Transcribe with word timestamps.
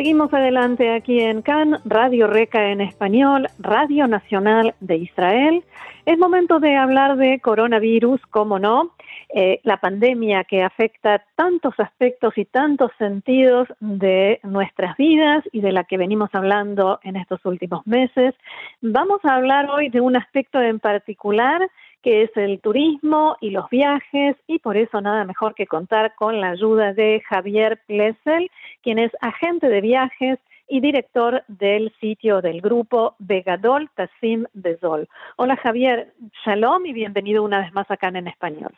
Seguimos 0.00 0.32
adelante 0.32 0.94
aquí 0.94 1.20
en 1.20 1.42
CAN, 1.42 1.78
Radio 1.84 2.26
Reca 2.26 2.70
en 2.70 2.80
español, 2.80 3.48
Radio 3.58 4.06
Nacional 4.06 4.74
de 4.80 4.96
Israel. 4.96 5.62
Es 6.06 6.16
momento 6.16 6.58
de 6.58 6.74
hablar 6.74 7.18
de 7.18 7.38
coronavirus, 7.40 8.18
como 8.30 8.58
no, 8.58 8.94
eh, 9.34 9.60
la 9.62 9.76
pandemia 9.76 10.44
que 10.44 10.62
afecta 10.62 11.22
tantos 11.34 11.74
aspectos 11.76 12.32
y 12.38 12.46
tantos 12.46 12.92
sentidos 12.96 13.68
de 13.80 14.40
nuestras 14.42 14.96
vidas 14.96 15.44
y 15.52 15.60
de 15.60 15.72
la 15.72 15.84
que 15.84 15.98
venimos 15.98 16.30
hablando 16.32 16.98
en 17.02 17.16
estos 17.16 17.44
últimos 17.44 17.86
meses. 17.86 18.34
Vamos 18.80 19.20
a 19.24 19.34
hablar 19.34 19.68
hoy 19.68 19.90
de 19.90 20.00
un 20.00 20.16
aspecto 20.16 20.62
en 20.62 20.80
particular 20.80 21.60
que 22.02 22.22
es 22.22 22.36
el 22.36 22.60
turismo 22.60 23.36
y 23.40 23.50
los 23.50 23.68
viajes, 23.70 24.36
y 24.46 24.58
por 24.58 24.76
eso 24.76 25.00
nada 25.00 25.24
mejor 25.24 25.54
que 25.54 25.66
contar 25.66 26.14
con 26.14 26.40
la 26.40 26.50
ayuda 26.50 26.92
de 26.92 27.22
Javier 27.28 27.80
Plessel, 27.86 28.50
quien 28.82 28.98
es 28.98 29.12
agente 29.20 29.68
de 29.68 29.80
viajes 29.80 30.38
y 30.68 30.80
director 30.80 31.42
del 31.48 31.92
sitio 32.00 32.40
del 32.40 32.60
grupo 32.60 33.16
Vegadol 33.18 33.90
Tassim 33.96 34.44
Bezol. 34.52 35.08
Hola 35.36 35.56
Javier, 35.56 36.14
shalom 36.44 36.86
y 36.86 36.92
bienvenido 36.92 37.42
una 37.42 37.58
vez 37.60 37.72
más 37.72 37.90
acá 37.90 38.08
en 38.08 38.28
español. 38.28 38.72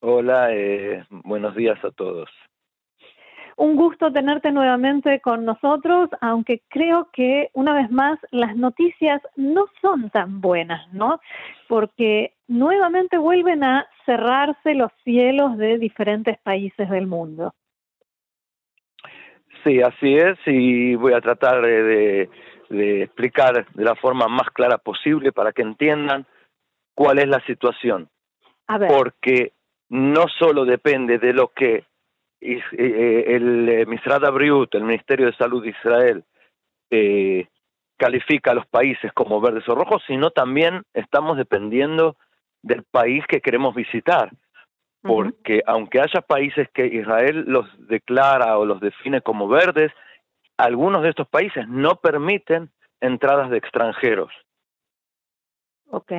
Hola, 0.00 0.52
eh, 0.52 1.04
buenos 1.10 1.54
días 1.54 1.82
a 1.84 1.90
todos. 1.90 2.28
Un 3.56 3.74
gusto 3.74 4.12
tenerte 4.12 4.52
nuevamente 4.52 5.20
con 5.20 5.46
nosotros, 5.46 6.10
aunque 6.20 6.60
creo 6.68 7.08
que 7.10 7.48
una 7.54 7.72
vez 7.72 7.90
más 7.90 8.18
las 8.30 8.54
noticias 8.54 9.22
no 9.34 9.64
son 9.80 10.10
tan 10.10 10.42
buenas, 10.42 10.92
¿no? 10.92 11.20
Porque 11.66 12.34
nuevamente 12.48 13.16
vuelven 13.16 13.64
a 13.64 13.86
cerrarse 14.04 14.74
los 14.74 14.92
cielos 15.04 15.56
de 15.56 15.78
diferentes 15.78 16.36
países 16.38 16.90
del 16.90 17.06
mundo. 17.06 17.54
Sí, 19.64 19.80
así 19.80 20.14
es, 20.14 20.38
y 20.44 20.94
voy 20.94 21.14
a 21.14 21.22
tratar 21.22 21.62
de, 21.62 22.28
explicar 22.68 23.66
de 23.72 23.84
la 23.84 23.94
forma 23.94 24.28
más 24.28 24.50
clara 24.50 24.76
posible 24.76 25.32
para 25.32 25.52
que 25.52 25.62
entiendan 25.62 26.26
cuál 26.94 27.18
es 27.18 27.26
la 27.26 27.40
situación. 27.46 28.10
A 28.66 28.76
ver. 28.76 28.90
Porque 28.90 29.52
no 29.88 30.26
solo 30.38 30.66
depende 30.66 31.18
de 31.18 31.32
lo 31.32 31.48
que 31.48 31.84
el 32.40 33.68
eh, 33.68 33.86
Misrad 33.86 34.24
Abriut, 34.24 34.74
el 34.74 34.84
Ministerio 34.84 35.26
de 35.26 35.36
Salud 35.36 35.62
de 35.62 35.70
Israel, 35.70 36.24
califica 37.96 38.52
a 38.52 38.54
los 38.54 38.66
países 38.66 39.12
como 39.12 39.40
verdes 39.40 39.68
o 39.68 39.74
rojos, 39.74 40.02
sino 40.06 40.30
también 40.30 40.82
estamos 40.94 41.36
dependiendo 41.36 42.16
del 42.62 42.84
país 42.84 43.24
que 43.26 43.40
queremos 43.40 43.74
visitar. 43.74 44.30
Porque 45.02 45.62
aunque 45.66 46.00
haya 46.00 46.20
países 46.20 46.68
que 46.74 46.86
Israel 46.86 47.44
los 47.46 47.66
declara 47.86 48.58
o 48.58 48.64
los 48.64 48.80
define 48.80 49.20
como 49.20 49.46
verdes, 49.46 49.92
algunos 50.56 51.02
de 51.02 51.10
estos 51.10 51.28
países 51.28 51.68
no 51.68 51.96
permiten 51.96 52.70
entradas 53.00 53.50
de 53.50 53.58
extranjeros. 53.58 54.32
Ok, 55.88 56.10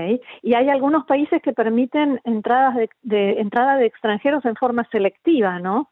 y 0.42 0.54
hay 0.54 0.70
algunos 0.70 1.06
países 1.06 1.42
que 1.42 1.52
permiten 1.52 2.22
entradas 2.24 2.76
de, 2.76 2.90
de 3.02 3.42
entrada 3.42 3.76
de 3.76 3.88
extranjeros 3.88 4.46
en 4.46 4.56
forma 4.56 4.88
selectiva, 4.90 5.60
¿no? 5.60 5.92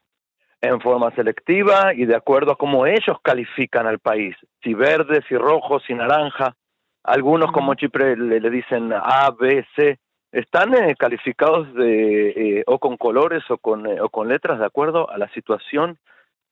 En 0.60 0.80
forma 0.80 1.10
selectiva 1.14 1.92
y 1.94 2.06
de 2.06 2.16
acuerdo 2.16 2.52
a 2.52 2.56
cómo 2.56 2.86
ellos 2.86 3.18
califican 3.22 3.86
al 3.86 3.98
país, 3.98 4.36
si 4.62 4.74
verde, 4.74 5.22
si 5.28 5.36
rojo, 5.36 5.80
si 5.80 5.94
naranja. 5.94 6.56
Algunos 7.04 7.52
como 7.52 7.74
Chipre 7.74 8.16
le, 8.16 8.50
dicen 8.50 8.92
A, 8.92 9.30
B, 9.30 9.64
C, 9.76 9.98
están 10.32 10.74
eh, 10.74 10.94
calificados 10.98 11.72
de, 11.74 12.30
eh, 12.30 12.64
o 12.66 12.78
con 12.78 12.96
colores 12.96 13.44
o 13.48 13.58
con, 13.58 13.86
eh, 13.86 14.00
o 14.00 14.08
con 14.08 14.28
letras 14.28 14.58
de 14.58 14.66
acuerdo 14.66 15.08
a 15.08 15.18
la 15.18 15.28
situación 15.28 15.98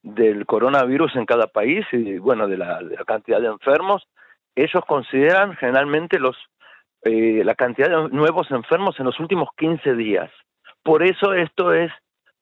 del 0.03 0.47
coronavirus 0.47 1.17
en 1.17 1.27
cada 1.27 1.47
país 1.47 1.85
y 1.93 2.19
bueno, 2.19 2.47
de 2.47 2.59
la, 2.59 2.83
de 2.83 2.97
la 2.97 3.05
cantidad 3.05 3.41
de 3.41 3.49
enfermos. 3.49 4.07
Ellos 4.55 4.85
consideran 4.87 5.57
generalmente 5.57 6.21
los, 6.21 6.37
la 7.03 7.55
cantidad 7.57 7.89
de 7.89 8.09
nuevos 8.11 8.49
enfermos 8.51 9.01
en 9.01 9.07
los 9.07 9.19
últimos 9.19 9.49
15 9.57 9.95
días. 9.95 10.31
Por 10.85 11.03
eso 11.03 11.33
esto 11.35 11.73
es 11.73 11.91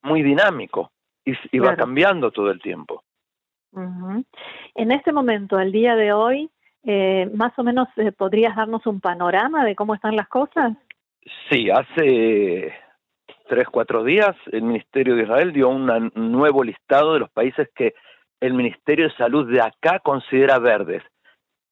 muy 0.02 0.22
dinámico 0.22 0.90
y, 1.24 1.58
va 1.58 1.76
cambiando 1.76 2.30
todo 2.30 2.50
el 2.50 2.60
tiempo. 2.60 3.02
En 4.74 4.92
este 4.92 5.12
momento, 5.12 5.56
al 5.56 5.72
día 5.72 5.96
de 5.96 6.12
hoy, 6.12 6.50
eh, 6.84 7.30
más 7.34 7.56
o 7.58 7.62
menos 7.62 7.88
eh, 7.96 8.12
podrías 8.12 8.56
darnos 8.56 8.86
un 8.86 9.00
panorama 9.00 9.64
de 9.64 9.74
cómo 9.74 9.94
están 9.94 10.16
las 10.16 10.28
cosas. 10.28 10.72
Sí, 11.48 11.70
hace 11.70 12.74
tres, 13.48 13.68
cuatro 13.70 14.02
días 14.02 14.34
el 14.50 14.62
Ministerio 14.62 15.14
de 15.14 15.22
Israel 15.22 15.52
dio 15.52 15.68
un 15.68 16.10
nuevo 16.14 16.64
listado 16.64 17.14
de 17.14 17.20
los 17.20 17.30
países 17.30 17.68
que 17.74 17.94
el 18.40 18.54
Ministerio 18.54 19.08
de 19.08 19.14
Salud 19.14 19.50
de 19.50 19.60
acá 19.60 20.00
considera 20.00 20.58
verdes. 20.58 21.02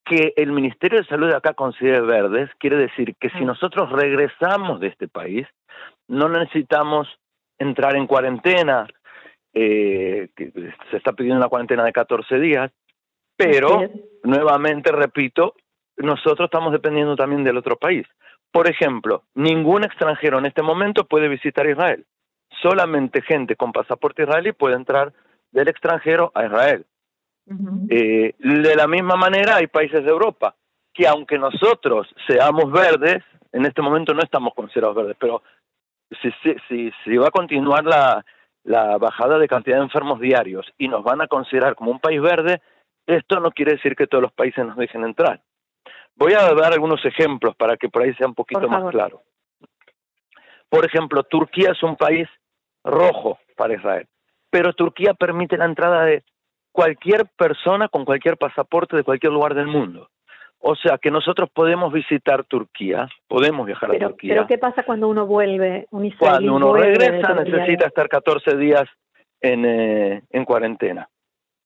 Que 0.05 0.33
el 0.37 0.53
Ministerio 0.53 1.01
de 1.01 1.07
Salud 1.07 1.29
de 1.29 1.37
acá 1.37 1.55
considere 1.55 2.01
verdes 2.01 2.49
quiere 2.59 2.77
decir 2.77 3.17
que 3.21 3.31
si 3.31 3.45
nosotros 3.45 3.91
regresamos 3.91 4.81
de 4.81 4.89
este 4.89 5.09
país, 5.09 5.47
no 6.09 6.29
necesitamos 6.29 7.09
entrar 7.59 7.97
en 7.97 8.07
cuarentena, 8.07 8.87
eh, 9.53 10.29
que 10.37 10.53
se 10.91 10.97
está 10.97 11.13
pidiendo 11.13 11.39
una 11.39 11.49
cuarentena 11.49 11.85
de 11.85 11.93
14 11.93 12.39
días, 12.39 12.71
pero 13.37 13.91
nuevamente 14.23 14.93
repito, 14.93 15.55
nosotros 15.97 16.47
estamos 16.47 16.73
dependiendo 16.73 17.17
también 17.17 17.43
del 17.43 17.57
otro 17.57 17.77
país. 17.77 18.07
Por 18.53 18.69
ejemplo, 18.69 19.25
ningún 19.35 19.85
extranjero 19.85 20.39
en 20.39 20.47
este 20.47 20.63
momento 20.63 21.05
puede 21.05 21.29
visitar 21.29 21.67
Israel. 21.67 22.05
Solamente 22.63 23.23
gente 23.23 23.57
con 23.57 23.73
pasaporte 23.73 24.23
israelí 24.23 24.53
puede 24.53 24.77
entrar 24.77 25.13
del 25.53 25.69
extranjero 25.69 26.33
a 26.35 26.47
Israel. 26.47 26.85
eh, 27.89 28.35
de 28.39 28.77
la 28.77 28.87
misma 28.87 29.17
manera 29.17 29.57
hay 29.57 29.67
países 29.67 30.05
de 30.05 30.11
Europa 30.11 30.55
que 30.93 31.09
aunque 31.09 31.39
nosotros 31.39 32.09
seamos 32.27 32.71
verdes, 32.71 33.25
en 33.53 33.65
este 33.65 33.83
momento 33.83 34.15
no 34.15 34.23
estamos 34.23 34.55
considerados 34.55 34.97
verdes, 34.97 35.17
pero 35.19 35.43
si, 36.21 36.31
si, 36.43 36.55
si, 36.69 36.93
si 37.05 37.17
va 37.17 37.29
a 37.29 37.33
continuar 37.33 37.85
la, 37.85 38.25
la 38.65 38.99
bajada 38.99 39.39
de 39.39 39.49
cantidad 39.49 39.77
de 39.77 39.85
enfermos 39.85 40.21
diarios 40.21 40.67
y 40.79 40.89
nos 40.89 41.03
van 41.03 41.21
a 41.21 41.27
considerar 41.27 41.75
como 41.75 41.91
un 41.91 42.01
país 42.01 42.21
verde, 42.21 42.61
esto 43.07 43.41
no 43.41 43.51
quiere 43.51 43.73
decir 43.73 43.97
que 43.97 44.07
todos 44.07 44.23
los 44.23 44.33
países 44.33 44.65
nos 44.65 44.77
dejen 44.77 45.05
entrar. 45.05 45.41
Voy 46.15 46.35
a 46.35 46.53
dar 46.55 46.73
algunos 46.73 47.05
ejemplos 47.05 47.57
para 47.57 47.77
que 47.77 47.89
por 47.89 48.03
ahí 48.03 48.15
sea 48.15 48.27
un 48.27 48.35
poquito 48.35 48.69
más 48.69 48.91
claro. 48.91 49.23
Por 50.69 50.85
ejemplo, 50.85 51.23
Turquía 51.25 51.73
es 51.73 51.83
un 51.83 51.97
país 51.97 52.29
rojo 52.85 53.39
para 53.57 53.75
Israel, 53.75 54.07
pero 54.51 54.73
Turquía 54.73 55.15
permite 55.15 55.57
la 55.57 55.65
entrada 55.65 56.05
de 56.05 56.23
cualquier 56.73 57.27
persona 57.37 57.89
con 57.89 58.05
cualquier 58.05 58.37
pasaporte 58.37 58.97
de 58.97 59.03
cualquier 59.03 59.33
lugar 59.33 59.55
del 59.55 59.67
mundo. 59.67 60.11
O 60.63 60.75
sea 60.77 60.99
que 60.99 61.11
nosotros 61.11 61.49
podemos 61.51 61.91
visitar 61.91 62.45
Turquía, 62.45 63.09
podemos 63.27 63.67
viajar 63.67 63.95
a 63.95 63.99
Turquía. 63.99 64.35
Pero 64.35 64.47
¿qué 64.47 64.59
pasa 64.59 64.83
cuando 64.83 65.09
uno 65.09 65.27
vuelve? 65.27 65.87
Un 65.91 66.11
cuando 66.19 66.55
uno 66.55 66.75
regresa 66.75 67.33
necesita 67.35 67.87
estar 67.87 68.09
14 68.09 68.57
días 68.59 68.85
en, 69.41 69.65
eh, 69.65 70.23
en 70.29 70.45
cuarentena, 70.45 71.09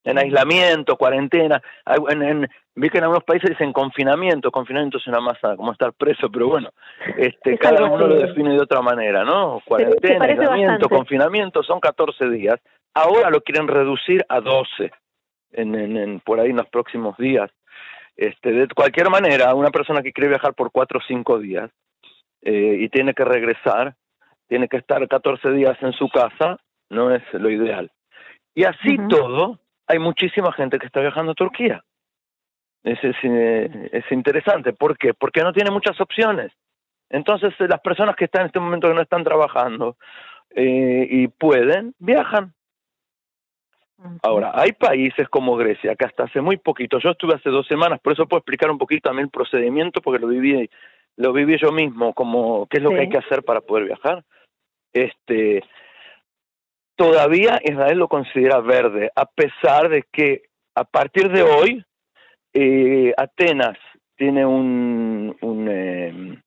en 0.05 0.19
aislamiento, 0.19 0.97
cuarentena. 0.97 1.61
En, 2.09 2.49
vi 2.77 2.89
que 2.89 2.99
en 2.99 3.05
algunos 3.05 3.25
países 3.25 3.51
dicen 3.51 3.73
confinamiento, 3.73 4.53
confinamiento 4.53 4.99
es 4.99 5.07
una 5.09 5.21
masa 5.21 5.57
como 5.57 5.73
estar 5.73 5.93
preso, 5.93 6.31
pero 6.31 6.47
bueno, 6.49 6.71
este, 7.17 7.59
cada 7.59 7.85
uno 7.87 8.07
lo 8.07 8.15
define 8.15 8.53
de 8.53 8.61
otra 8.61 8.81
manera, 8.81 9.25
¿no? 9.25 9.61
Cuarentena, 9.67 10.25
aislamiento, 10.25 10.89
confinamiento, 10.89 11.65
son 11.65 11.81
14 11.81 12.31
días. 12.31 12.61
Ahora 12.95 13.29
lo 13.31 13.41
quieren 13.41 13.67
reducir 13.67 14.25
a 14.29 14.41
12 14.41 14.93
en, 15.51 15.75
en, 15.75 16.21
por 16.21 16.39
ahí 16.39 16.51
en 16.51 16.59
los 16.59 16.69
próximos 16.69 17.17
días. 17.17 17.51
Este, 18.17 18.53
de 18.53 18.69
cualquier 18.69 19.11
manera, 19.11 19.55
una 19.55 19.71
persona 19.71 20.03
que 20.03 20.13
quiere 20.13 20.29
viajar 20.29 20.55
por 20.55 20.71
cuatro 20.71 21.01
o 21.01 21.03
cinco 21.07 21.39
días 21.39 21.71
eh, 22.43 22.77
y 22.81 22.89
tiene 22.89 23.15
que 23.15 23.25
regresar, 23.25 23.97
tiene 24.47 24.69
que 24.69 24.77
estar 24.77 25.07
14 25.07 25.51
días 25.51 25.77
en 25.81 25.93
su 25.93 26.09
casa, 26.09 26.59
no 26.91 27.15
es 27.15 27.23
lo 27.33 27.51
ideal. 27.51 27.91
Y 28.55 28.65
así 28.65 28.97
todo, 29.09 29.59
hay 29.87 29.99
muchísima 29.99 30.53
gente 30.53 30.79
que 30.79 30.87
está 30.87 31.01
viajando 31.01 31.33
a 31.33 31.35
Turquía. 31.35 31.83
Es, 32.85 33.03
es, 33.03 33.17
eh, 33.23 33.89
es, 33.93 34.05
interesante. 34.13 34.75
¿Por 34.75 34.97
qué? 34.99 35.15
Porque 35.15 35.43
no 35.43 35.53
tiene 35.53 35.71
muchas 35.71 36.01
opciones. 36.01 36.53
Entonces, 37.09 37.55
las 37.59 37.81
personas 37.81 38.15
que 38.15 38.27
están 38.27 38.43
en 38.43 38.47
este 38.47 38.61
momento 38.61 38.89
que 38.89 38.95
no 38.95 39.01
están 39.01 39.25
trabajando 39.25 39.97
eh, 40.55 41.07
y 41.11 41.29
pueden, 41.29 41.95
viajan. 41.99 42.53
Ahora, 44.23 44.53
hay 44.55 44.73
países 44.73 45.29
como 45.29 45.57
Grecia, 45.57 45.95
que 45.95 46.05
hasta 46.05 46.25
hace 46.25 46.41
muy 46.41 46.57
poquito, 46.57 46.99
yo 46.99 47.11
estuve 47.11 47.35
hace 47.35 47.51
dos 47.51 47.67
semanas, 47.67 48.01
por 48.01 48.13
eso 48.13 48.27
puedo 48.27 48.39
explicar 48.39 48.71
un 48.71 48.79
poquito 48.79 49.09
también 49.09 49.27
el 49.27 49.31
procedimiento, 49.31 50.03
porque 50.03 50.21
lo 50.21 50.29
viví, 50.29 50.69
lo 51.17 51.33
viví 51.33 51.57
yo 51.59 51.73
mismo, 51.73 52.13
como 52.13 52.67
qué 52.67 52.79
es 52.79 52.83
lo 52.83 52.91
que 52.91 53.01
hay 53.01 53.09
que 53.09 53.19
hacer 53.19 53.45
para 53.45 53.61
poder 53.61 53.87
viajar. 53.87 54.25
Este, 54.93 55.63
todavía 56.97 57.61
Israel 57.63 57.99
lo 57.99 58.09
considera 58.09 58.61
verde, 58.61 59.11
a 59.15 59.27
pesar 59.27 59.89
de 59.89 60.05
que 60.13 60.43
a 60.75 60.85
partir 60.85 61.31
de 61.31 61.43
hoy 61.43 61.85
eh, 62.53 63.13
Atenas 63.17 63.79
tiene 64.17 64.45
un, 64.45 65.37
em, 65.41 66.41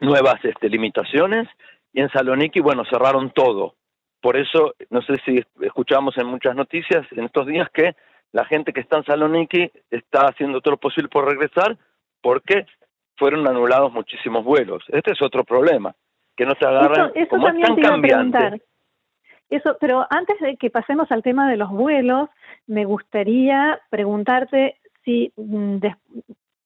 nuevas 0.00 0.44
este, 0.44 0.68
limitaciones 0.68 1.48
y 1.92 2.00
en 2.00 2.10
Saloniki, 2.10 2.60
bueno, 2.60 2.84
cerraron 2.84 3.30
todo. 3.30 3.74
Por 4.22 4.36
eso, 4.36 4.74
no 4.88 5.02
sé 5.02 5.16
si 5.24 5.42
escuchamos 5.60 6.16
en 6.16 6.28
muchas 6.28 6.54
noticias 6.54 7.04
en 7.10 7.24
estos 7.24 7.44
días 7.44 7.68
que 7.74 7.96
la 8.30 8.44
gente 8.44 8.72
que 8.72 8.80
está 8.80 8.98
en 8.98 9.04
Saloniki 9.04 9.70
está 9.90 10.26
haciendo 10.26 10.60
todo 10.60 10.72
lo 10.72 10.76
posible 10.78 11.08
por 11.08 11.28
regresar 11.28 11.76
porque 12.22 12.66
fueron 13.16 13.46
anulados 13.48 13.92
muchísimos 13.92 14.44
vuelos. 14.44 14.84
Este 14.88 15.10
es 15.10 15.20
otro 15.20 15.42
problema, 15.42 15.92
que 16.36 16.46
no 16.46 16.54
se 16.58 16.64
agarran 16.64 17.10
eso, 17.16 17.30
como 17.30 17.46
también 17.46 18.30
te 18.30 18.62
Eso, 19.50 19.76
pero 19.80 20.06
antes 20.08 20.38
de 20.38 20.56
que 20.56 20.70
pasemos 20.70 21.10
al 21.10 21.24
tema 21.24 21.50
de 21.50 21.56
los 21.56 21.70
vuelos, 21.70 22.30
me 22.68 22.84
gustaría 22.84 23.80
preguntarte 23.90 24.76
si 25.04 25.32
mm, 25.36 25.78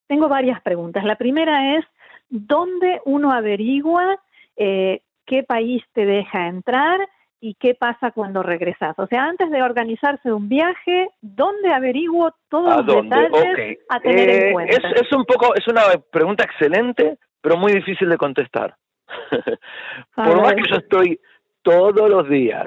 tengo 0.06 0.28
varias 0.28 0.60
preguntas. 0.60 1.04
La 1.04 1.16
primera 1.16 1.78
es, 1.78 1.86
¿dónde 2.28 3.00
uno 3.06 3.32
averigua 3.32 4.20
eh, 4.56 5.00
qué 5.24 5.42
país 5.42 5.82
te 5.94 6.04
deja 6.04 6.48
entrar 6.48 7.00
y 7.46 7.54
qué 7.54 7.76
pasa 7.76 8.10
cuando 8.10 8.42
regresas? 8.42 8.98
O 8.98 9.06
sea, 9.06 9.24
antes 9.24 9.48
de 9.52 9.62
organizarse 9.62 10.32
un 10.32 10.48
viaje, 10.48 11.10
¿dónde 11.20 11.72
averiguo 11.72 12.34
todos 12.48 12.84
los 12.84 13.04
detalles 13.04 13.78
a 13.88 14.00
tener 14.00 14.28
en 14.28 14.48
eh, 14.48 14.52
cuenta? 14.52 14.88
Es, 14.88 15.12
un 15.12 15.24
poco, 15.24 15.54
es 15.54 15.66
una 15.68 15.82
pregunta 16.10 16.42
excelente, 16.42 17.18
pero 17.40 17.56
muy 17.56 17.72
difícil 17.72 18.08
de 18.08 18.16
contestar. 18.16 18.74
Por 20.16 20.42
más 20.42 20.54
que 20.54 20.68
yo 20.68 20.76
estoy 20.78 21.20
todos 21.62 22.10
los 22.10 22.28
días 22.28 22.66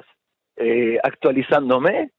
eh, 0.56 0.98
actualizándome, 1.04 2.12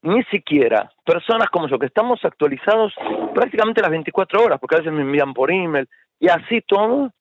ni 0.00 0.22
siquiera 0.24 0.90
personas 1.04 1.50
como 1.50 1.68
yo, 1.68 1.78
que 1.78 1.86
estamos 1.86 2.24
actualizados 2.24 2.94
prácticamente 3.34 3.82
las 3.82 3.90
24 3.90 4.42
horas, 4.42 4.58
porque 4.58 4.76
a 4.76 4.78
veces 4.78 4.92
me 4.94 5.02
envían 5.02 5.34
por 5.34 5.52
email, 5.52 5.86
y 6.18 6.30
así 6.30 6.62
todo, 6.62 7.12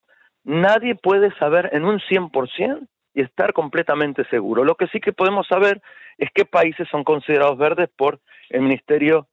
nadie 0.46 0.96
puede 0.96 1.36
saber 1.36 1.70
en 1.74 1.84
un 1.84 2.00
100% 2.00 2.88
y 3.16 3.22
estar 3.22 3.54
completamente 3.54 4.26
seguro. 4.26 4.64
Lo 4.64 4.76
que 4.76 4.88
sí 4.88 5.00
que 5.00 5.14
podemos 5.14 5.48
saber 5.48 5.82
es 6.18 6.30
qué 6.36 6.46
países 6.46 6.88
son 6.90 7.04
considerados 7.04 7.58
verdes 7.58 7.90
por 7.98 8.20
el 8.50 8.62
Ministerio 8.62 9.28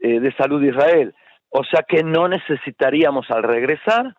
eh, 0.00 0.18
de 0.18 0.34
Salud 0.34 0.60
de 0.60 0.68
Israel. 0.68 1.14
O 1.50 1.62
sea 1.62 1.84
que 1.86 2.02
no 2.02 2.28
necesitaríamos 2.28 3.30
al 3.30 3.42
regresar 3.42 4.16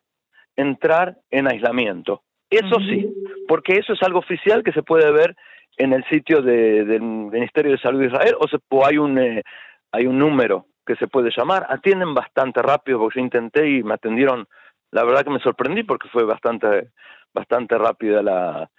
entrar 0.56 1.18
en 1.32 1.48
aislamiento. 1.48 2.22
Eso 2.50 2.80
sí, 2.80 3.06
porque 3.48 3.74
eso 3.74 3.94
es 3.94 4.02
algo 4.04 4.20
oficial 4.20 4.64
que 4.64 4.72
se 4.72 4.84
puede 4.84 5.12
ver 5.12 5.36
en 5.78 5.94
el 5.94 6.04
sitio 6.06 6.42
del 6.42 7.02
Ministerio 7.02 7.74
de 7.74 7.78
Salud 7.80 8.00
de 8.00 8.08
Israel 8.08 8.36
o, 8.40 8.48
se, 8.48 8.58
hay 8.86 8.98
un 8.98 9.18
eh, 9.18 9.44
hay 9.92 10.08
un 10.08 10.18
número 10.18 10.68
que 10.86 10.96
se 10.96 11.08
puede 11.08 11.32
llamar. 11.36 11.66
Atienden 11.70 12.14
bastante 12.14 12.62
rápido 12.62 13.00
porque 13.00 13.20
yo 13.20 13.26
intenté 13.26 13.68
y 13.70 13.84
me 13.84 13.96
atendieron. 13.96 14.48
La 14.92 15.04
verdad 15.04 15.24
que 15.24 15.32
me 15.32 15.40
sorprendí 15.40 15.84
porque 15.84 16.08
fue 16.10 16.24
bastante 16.24 16.92
bastante 17.34 17.78
rápida 17.78 18.24
la, 18.24 18.70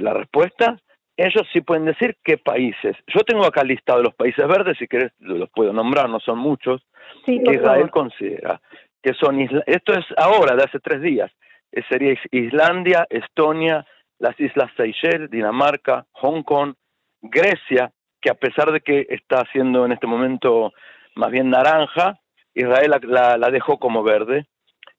la 0.00 0.12
respuesta. 0.14 0.78
Ellos 1.16 1.46
sí 1.52 1.62
pueden 1.62 1.86
decir 1.86 2.16
qué 2.22 2.36
países. 2.36 2.96
Yo 3.06 3.20
tengo 3.24 3.46
acá 3.46 3.64
listado 3.64 4.02
los 4.02 4.14
países 4.14 4.46
verdes, 4.46 4.76
si 4.78 4.86
querés 4.86 5.12
los 5.18 5.48
puedo 5.50 5.72
nombrar, 5.72 6.10
no 6.10 6.20
son 6.20 6.38
muchos. 6.38 6.82
Israel 7.26 7.90
considera 7.90 8.60
que 9.06 9.14
son 9.14 9.38
esto 9.40 9.92
es 9.92 10.04
ahora 10.16 10.56
de 10.56 10.64
hace 10.64 10.80
tres 10.80 11.00
días. 11.00 11.30
Eh, 11.70 11.82
sería 11.88 12.18
Islandia, 12.32 13.06
Estonia, 13.08 13.86
las 14.18 14.38
Islas 14.40 14.68
Seychelles, 14.76 15.30
Dinamarca, 15.30 16.06
Hong 16.10 16.42
Kong, 16.42 16.74
Grecia, 17.22 17.92
que 18.20 18.30
a 18.30 18.34
pesar 18.34 18.72
de 18.72 18.80
que 18.80 19.06
está 19.08 19.42
haciendo 19.42 19.86
en 19.86 19.92
este 19.92 20.08
momento 20.08 20.72
más 21.14 21.30
bien 21.30 21.50
naranja, 21.50 22.18
Israel 22.52 22.96
la, 23.04 23.50
dejó 23.52 23.78
como 23.78 24.02
verde. 24.02 24.46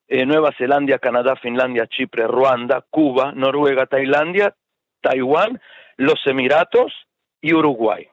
Eh, 0.06 0.24
Nueva 0.24 0.52
Zelanda, 0.56 0.98
Canadá, 0.98 1.36
Finlandia, 1.36 1.86
Chipre, 1.86 2.26
Ruanda, 2.26 2.82
Cuba, 2.88 3.32
Noruega, 3.32 3.84
Tailandia, 3.84 4.54
Taiwán, 5.00 5.60
los 5.96 6.20
Emiratos 6.26 6.92
y 7.40 7.54
Uruguay. 7.54 8.08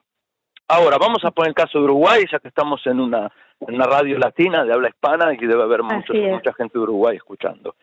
Ahora, 0.68 0.98
vamos 0.98 1.24
a 1.24 1.30
poner 1.30 1.50
el 1.50 1.54
caso 1.54 1.78
de 1.78 1.84
Uruguay, 1.84 2.24
ya 2.30 2.40
que 2.40 2.48
estamos 2.48 2.84
en 2.86 3.00
una, 3.00 3.30
en 3.60 3.74
una 3.74 3.86
radio 3.86 4.18
latina 4.18 4.64
de 4.64 4.72
habla 4.72 4.88
hispana 4.88 5.32
y 5.32 5.38
debe 5.38 5.62
haber 5.62 5.82
mucha 5.82 6.52
gente 6.54 6.78
de 6.78 6.82
Uruguay 6.82 7.16
escuchando. 7.16 7.76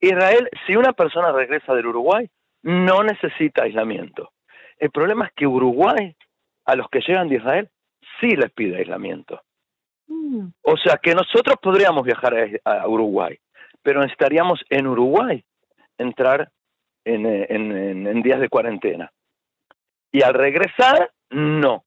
Israel, 0.00 0.48
si 0.66 0.76
una 0.76 0.92
persona 0.92 1.32
regresa 1.32 1.74
del 1.74 1.86
Uruguay, 1.86 2.28
no 2.62 3.02
necesita 3.02 3.62
aislamiento. 3.62 4.32
El 4.78 4.90
problema 4.90 5.26
es 5.26 5.32
que 5.34 5.46
Uruguay, 5.46 6.16
a 6.64 6.76
los 6.76 6.88
que 6.88 7.00
llegan 7.00 7.28
de 7.28 7.36
Israel, 7.36 7.70
sí 8.20 8.36
les 8.36 8.50
pide 8.52 8.78
aislamiento. 8.78 9.40
Mm. 10.06 10.48
O 10.62 10.76
sea 10.76 10.98
que 11.02 11.14
nosotros 11.14 11.56
podríamos 11.62 12.04
viajar 12.04 12.34
a, 12.64 12.88
Uruguay, 12.88 13.38
pero 13.82 14.00
necesitaríamos 14.00 14.64
en 14.68 14.86
Uruguay 14.86 15.44
entrar 15.98 16.50
en, 17.04 18.22
días 18.22 18.40
de 18.40 18.48
cuarentena. 18.48 19.12
Y 20.12 20.22
al 20.22 20.34
regresar, 20.34 21.10
no. 21.30 21.84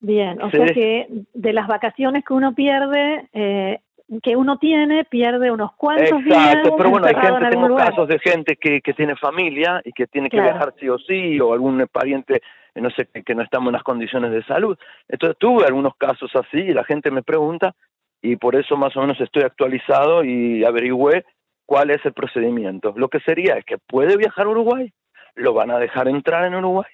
Bien, 0.00 0.40
o 0.40 0.50
sea 0.50 0.66
que 0.66 1.08
de 1.34 1.52
las 1.52 1.66
vacaciones 1.66 2.24
que 2.24 2.32
uno 2.32 2.54
pierde, 2.54 3.28
eh, 3.32 3.80
que 4.22 4.36
uno 4.36 4.58
tiene 4.58 5.04
pierde 5.04 5.50
unos 5.50 5.74
cuantos 5.74 6.20
Exacto, 6.24 6.76
pero 6.76 6.90
bueno, 6.90 7.06
hay 7.06 7.14
gente, 7.14 7.50
tengo 7.50 7.74
casos 7.74 8.06
de 8.06 8.18
gente 8.20 8.56
que, 8.56 8.80
que 8.80 8.94
tiene 8.94 9.16
familia 9.16 9.82
y 9.84 9.92
que 9.92 10.06
tiene 10.06 10.30
que 10.30 10.40
viajar 10.40 10.72
sí 10.78 10.88
o 10.88 10.98
sí, 10.98 11.40
o 11.40 11.52
algún 11.52 11.84
pariente, 11.90 12.42
eh, 12.74 12.80
no 12.80 12.90
sé, 12.90 13.06
que 13.06 13.34
no 13.34 13.42
está 13.42 13.58
en 13.58 13.66
unas 13.66 13.82
condiciones 13.82 14.30
de 14.30 14.44
salud. 14.44 14.78
Entonces 15.08 15.36
tuve 15.38 15.64
algunos 15.66 15.96
casos 15.96 16.30
así 16.36 16.58
y 16.58 16.72
la 16.72 16.84
gente 16.84 17.10
me 17.10 17.24
pregunta 17.24 17.74
y 18.22 18.36
por 18.36 18.56
eso 18.56 18.76
más 18.76 18.96
o 18.96 19.00
menos 19.00 19.20
estoy 19.20 19.42
actualizado 19.42 20.24
y 20.24 20.64
averigüé 20.64 21.24
cuál 21.68 21.90
es 21.90 22.02
el 22.06 22.14
procedimiento. 22.14 22.94
Lo 22.96 23.08
que 23.08 23.20
sería 23.20 23.58
es 23.58 23.64
que 23.66 23.76
puede 23.76 24.16
viajar 24.16 24.46
a 24.46 24.48
Uruguay, 24.48 24.90
lo 25.34 25.52
van 25.52 25.70
a 25.70 25.78
dejar 25.78 26.08
entrar 26.08 26.46
en 26.46 26.54
Uruguay, 26.54 26.90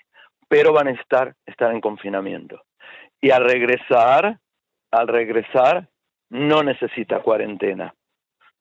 pero 0.49 0.73
van 0.73 0.89
a 0.89 0.91
estar, 0.91 1.37
estar 1.47 1.73
en 1.73 1.81
confinamiento. 1.81 2.61
Y 3.21 3.31
al 3.31 3.45
regresar, 3.45 4.41
al 4.91 5.07
regresar, 5.07 5.87
no 6.29 6.65
necesita 6.65 7.21
cuarentena. 7.21 7.95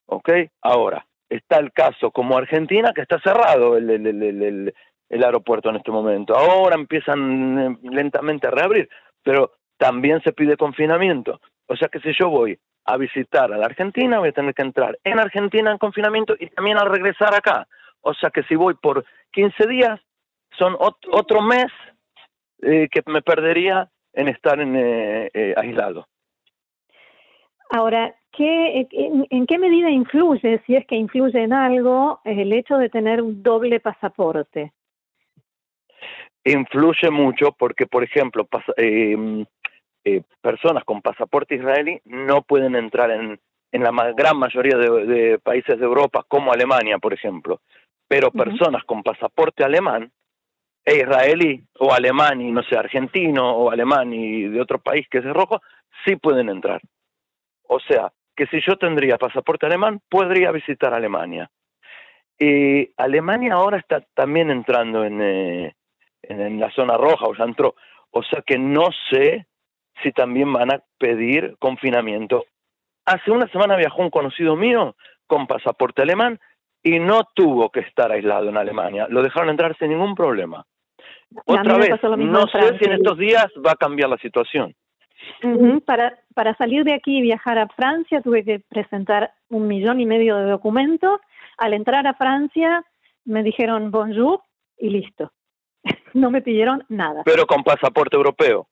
¿Ok? 0.06 0.30
Ahora, 0.62 1.04
está 1.28 1.58
el 1.58 1.72
caso 1.72 2.12
como 2.12 2.38
Argentina, 2.38 2.92
que 2.94 3.02
está 3.02 3.18
cerrado 3.18 3.76
el, 3.76 3.90
el, 3.90 4.06
el, 4.06 4.74
el, 5.08 5.24
aeropuerto 5.24 5.70
en 5.70 5.76
este 5.76 5.90
momento. 5.90 6.36
Ahora 6.36 6.76
empiezan 6.76 7.58
eh, 7.58 7.78
lentamente 7.90 8.46
a 8.46 8.52
reabrir, 8.52 8.88
pero 9.24 9.54
también 9.78 10.22
se 10.22 10.32
pide 10.32 10.56
confinamiento. 10.56 11.40
O 11.66 11.74
sea 11.74 11.88
que 11.88 11.98
si 11.98 12.12
yo 12.16 12.28
voy 12.30 12.56
a 12.84 12.96
visitar 12.96 13.52
a 13.52 13.56
la 13.56 13.66
Argentina, 13.66 14.18
voy 14.18 14.28
a 14.28 14.32
tener 14.32 14.54
que 14.54 14.62
entrar 14.62 14.98
en 15.04 15.18
Argentina 15.18 15.70
en 15.70 15.78
confinamiento 15.78 16.34
y 16.38 16.48
también 16.48 16.78
al 16.78 16.90
regresar 16.90 17.34
acá. 17.34 17.66
O 18.02 18.12
sea 18.14 18.30
que 18.30 18.42
si 18.44 18.54
voy 18.54 18.74
por 18.74 19.04
15 19.32 19.66
días, 19.66 20.00
son 20.58 20.76
otro 20.78 21.42
mes 21.42 21.66
eh, 22.62 22.88
que 22.90 23.02
me 23.06 23.22
perdería 23.22 23.90
en 24.12 24.28
estar 24.28 24.60
en, 24.60 24.76
eh, 24.76 25.54
aislado. 25.56 26.06
Ahora, 27.70 28.14
¿qué, 28.30 28.86
en, 28.90 29.46
qué 29.46 29.58
medida 29.58 29.90
influye, 29.90 30.62
si 30.66 30.76
es 30.76 30.86
que 30.86 30.96
influye 30.96 31.42
en 31.42 31.52
algo, 31.52 32.20
el 32.24 32.52
hecho 32.52 32.76
de 32.76 32.88
tener 32.88 33.20
un 33.20 33.42
doble 33.42 33.80
pasaporte? 33.80 34.72
Influye 36.44 37.10
mucho 37.10 37.52
porque, 37.58 37.86
por 37.86 38.04
ejemplo, 38.04 38.46
em, 38.76 39.40
eh, 39.40 39.46
personas 40.40 40.84
con 40.84 41.02
pasaporte 41.02 41.54
israelí 41.54 42.00
no 42.04 42.42
pueden 42.42 42.76
entrar 42.76 43.10
en, 43.10 43.40
en 43.74 43.82
la 43.82 44.12
gran 44.12 44.36
mayoría 44.36 44.76
de, 44.76 45.38
países 45.40 45.78
de 45.78 45.84
Europa, 45.84 46.24
como 46.28 46.52
Alemania, 46.52 46.98
por 46.98 47.12
ejemplo. 47.12 47.60
Pero 48.06 48.30
personas 48.30 48.84
con 48.84 49.02
pasaporte 49.02 49.64
alemán 49.64 50.12
e 50.84 50.96
israelí 50.98 51.64
o 51.80 51.92
alemán 51.92 52.40
y 52.40 52.52
no 52.52 52.62
sé, 52.62 52.76
argentino 52.76 53.50
o 53.50 53.70
alemán 53.70 54.12
y 54.12 54.44
de 54.48 54.60
otro 54.60 54.78
país 54.78 55.08
que 55.10 55.18
es 55.18 55.24
rojo, 55.24 55.60
sí 56.04 56.14
pueden 56.14 56.50
entrar. 56.50 56.80
O 57.66 57.80
sea, 57.80 58.12
que 58.36 58.46
si 58.46 58.60
yo 58.60 58.76
tendría 58.76 59.18
pasaporte 59.18 59.66
alemán, 59.66 60.00
podría 60.08 60.52
visitar 60.52 60.94
Alemania. 60.94 61.50
Y 62.38 62.90
Alemania 62.96 63.54
ahora 63.54 63.78
está 63.78 64.02
también 64.14 64.50
entrando 64.50 65.04
en, 65.04 65.20
eh, 65.20 65.74
en, 66.22 66.60
la 66.60 66.70
zona 66.70 66.96
roja, 66.96 67.26
o 67.26 67.34
sea, 67.34 67.46
entró. 67.46 67.74
O 68.10 68.22
sea 68.22 68.42
que 68.42 68.56
no 68.56 68.86
sé 69.10 69.46
si 70.02 70.12
también 70.12 70.52
van 70.52 70.72
a 70.72 70.82
pedir 70.98 71.56
confinamiento. 71.58 72.44
Hace 73.06 73.30
una 73.30 73.48
semana 73.48 73.76
viajó 73.76 74.02
un 74.02 74.10
conocido 74.10 74.56
mío 74.56 74.96
con 75.26 75.46
pasaporte 75.46 76.02
alemán 76.02 76.40
y 76.82 76.98
no 76.98 77.22
tuvo 77.34 77.70
que 77.70 77.80
estar 77.80 78.12
aislado 78.12 78.48
en 78.48 78.56
Alemania. 78.56 79.06
Lo 79.08 79.22
dejaron 79.22 79.50
entrar 79.50 79.76
sin 79.78 79.90
ningún 79.90 80.14
problema. 80.14 80.64
Otra 81.46 81.78
vez, 81.78 81.90
no 82.18 82.46
sé 82.46 82.78
si 82.78 82.84
en 82.84 82.92
estos 82.92 83.18
días 83.18 83.46
va 83.64 83.72
a 83.72 83.76
cambiar 83.76 84.08
la 84.08 84.18
situación. 84.18 84.74
para, 85.84 86.18
para 86.34 86.54
salir 86.56 86.84
de 86.84 86.94
aquí 86.94 87.18
y 87.18 87.22
viajar 87.22 87.58
a 87.58 87.68
Francia 87.68 88.20
tuve 88.20 88.44
que 88.44 88.60
presentar 88.60 89.32
un 89.48 89.66
millón 89.66 90.00
y 90.00 90.06
medio 90.06 90.36
de 90.36 90.44
documentos. 90.44 91.20
Al 91.58 91.72
entrar 91.72 92.06
a 92.06 92.14
Francia 92.14 92.84
me 93.24 93.42
dijeron 93.42 93.90
bonjour 93.90 94.40
y 94.78 94.90
listo. 94.90 95.32
no 96.14 96.30
me 96.30 96.42
pidieron 96.42 96.84
nada. 96.88 97.22
Pero 97.24 97.46
con 97.46 97.62
pasaporte 97.62 98.16
europeo. 98.16 98.68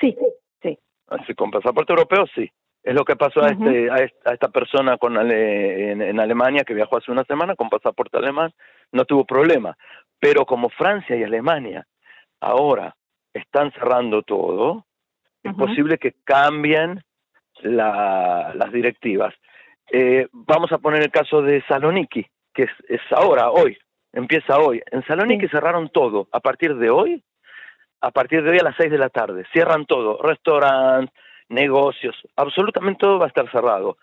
Sí, 0.00 0.16
sí. 0.62 0.78
Así, 1.08 1.34
con 1.34 1.50
pasaporte 1.50 1.92
europeo 1.92 2.26
sí. 2.34 2.50
Es 2.82 2.94
lo 2.94 3.04
que 3.04 3.16
pasó 3.16 3.42
a, 3.42 3.48
este, 3.48 3.90
a, 3.90 3.96
esta, 4.32 4.48
persona 4.48 4.96
con 4.96 5.16
en, 5.18 6.20
Alemania 6.20 6.64
que 6.64 6.74
viajó 6.74 6.96
hace 6.96 7.10
una 7.10 7.24
semana 7.24 7.54
con 7.54 7.68
pasaporte 7.68 8.16
alemán, 8.16 8.52
no 8.92 9.04
tuvo 9.04 9.24
problema. 9.24 9.76
Pero 10.20 10.46
como 10.46 10.68
Francia 10.70 11.16
y 11.16 11.22
Alemania 11.22 11.86
ahora 12.40 12.94
están 13.34 13.72
cerrando 13.72 14.22
todo, 14.22 14.86
es 15.42 15.54
posible 15.54 15.98
que 15.98 16.14
cambien 16.24 17.02
las 17.62 18.72
directivas. 18.72 19.34
Eh, 19.90 20.28
vamos 20.32 20.70
a 20.72 20.78
poner 20.78 21.02
el 21.02 21.10
caso 21.10 21.42
de 21.42 21.62
Saloniki, 21.66 22.26
que 22.54 22.64
es, 22.88 23.00
ahora, 23.10 23.50
hoy, 23.50 23.78
empieza 24.12 24.58
hoy. 24.58 24.82
En 24.90 25.04
Saloniki 25.04 25.48
cerraron 25.48 25.88
todo. 25.88 26.28
A 26.32 26.40
partir 26.40 26.76
de 26.76 26.90
hoy, 26.90 27.22
a 28.00 28.10
partir 28.10 28.42
de 28.42 28.50
hoy 28.50 28.58
a 28.58 28.64
las 28.64 28.76
6 28.76 28.90
de 28.90 28.98
la 28.98 29.08
tarde, 29.08 29.44
cierran 29.52 29.86
todo, 29.86 30.20
restaurantes, 30.22 31.14
negocios, 31.48 32.14
absolutamente 32.36 33.00
todo 33.00 33.18
va 33.18 33.24
a 33.24 33.28
estar 33.28 33.50
cerrado, 33.50 33.96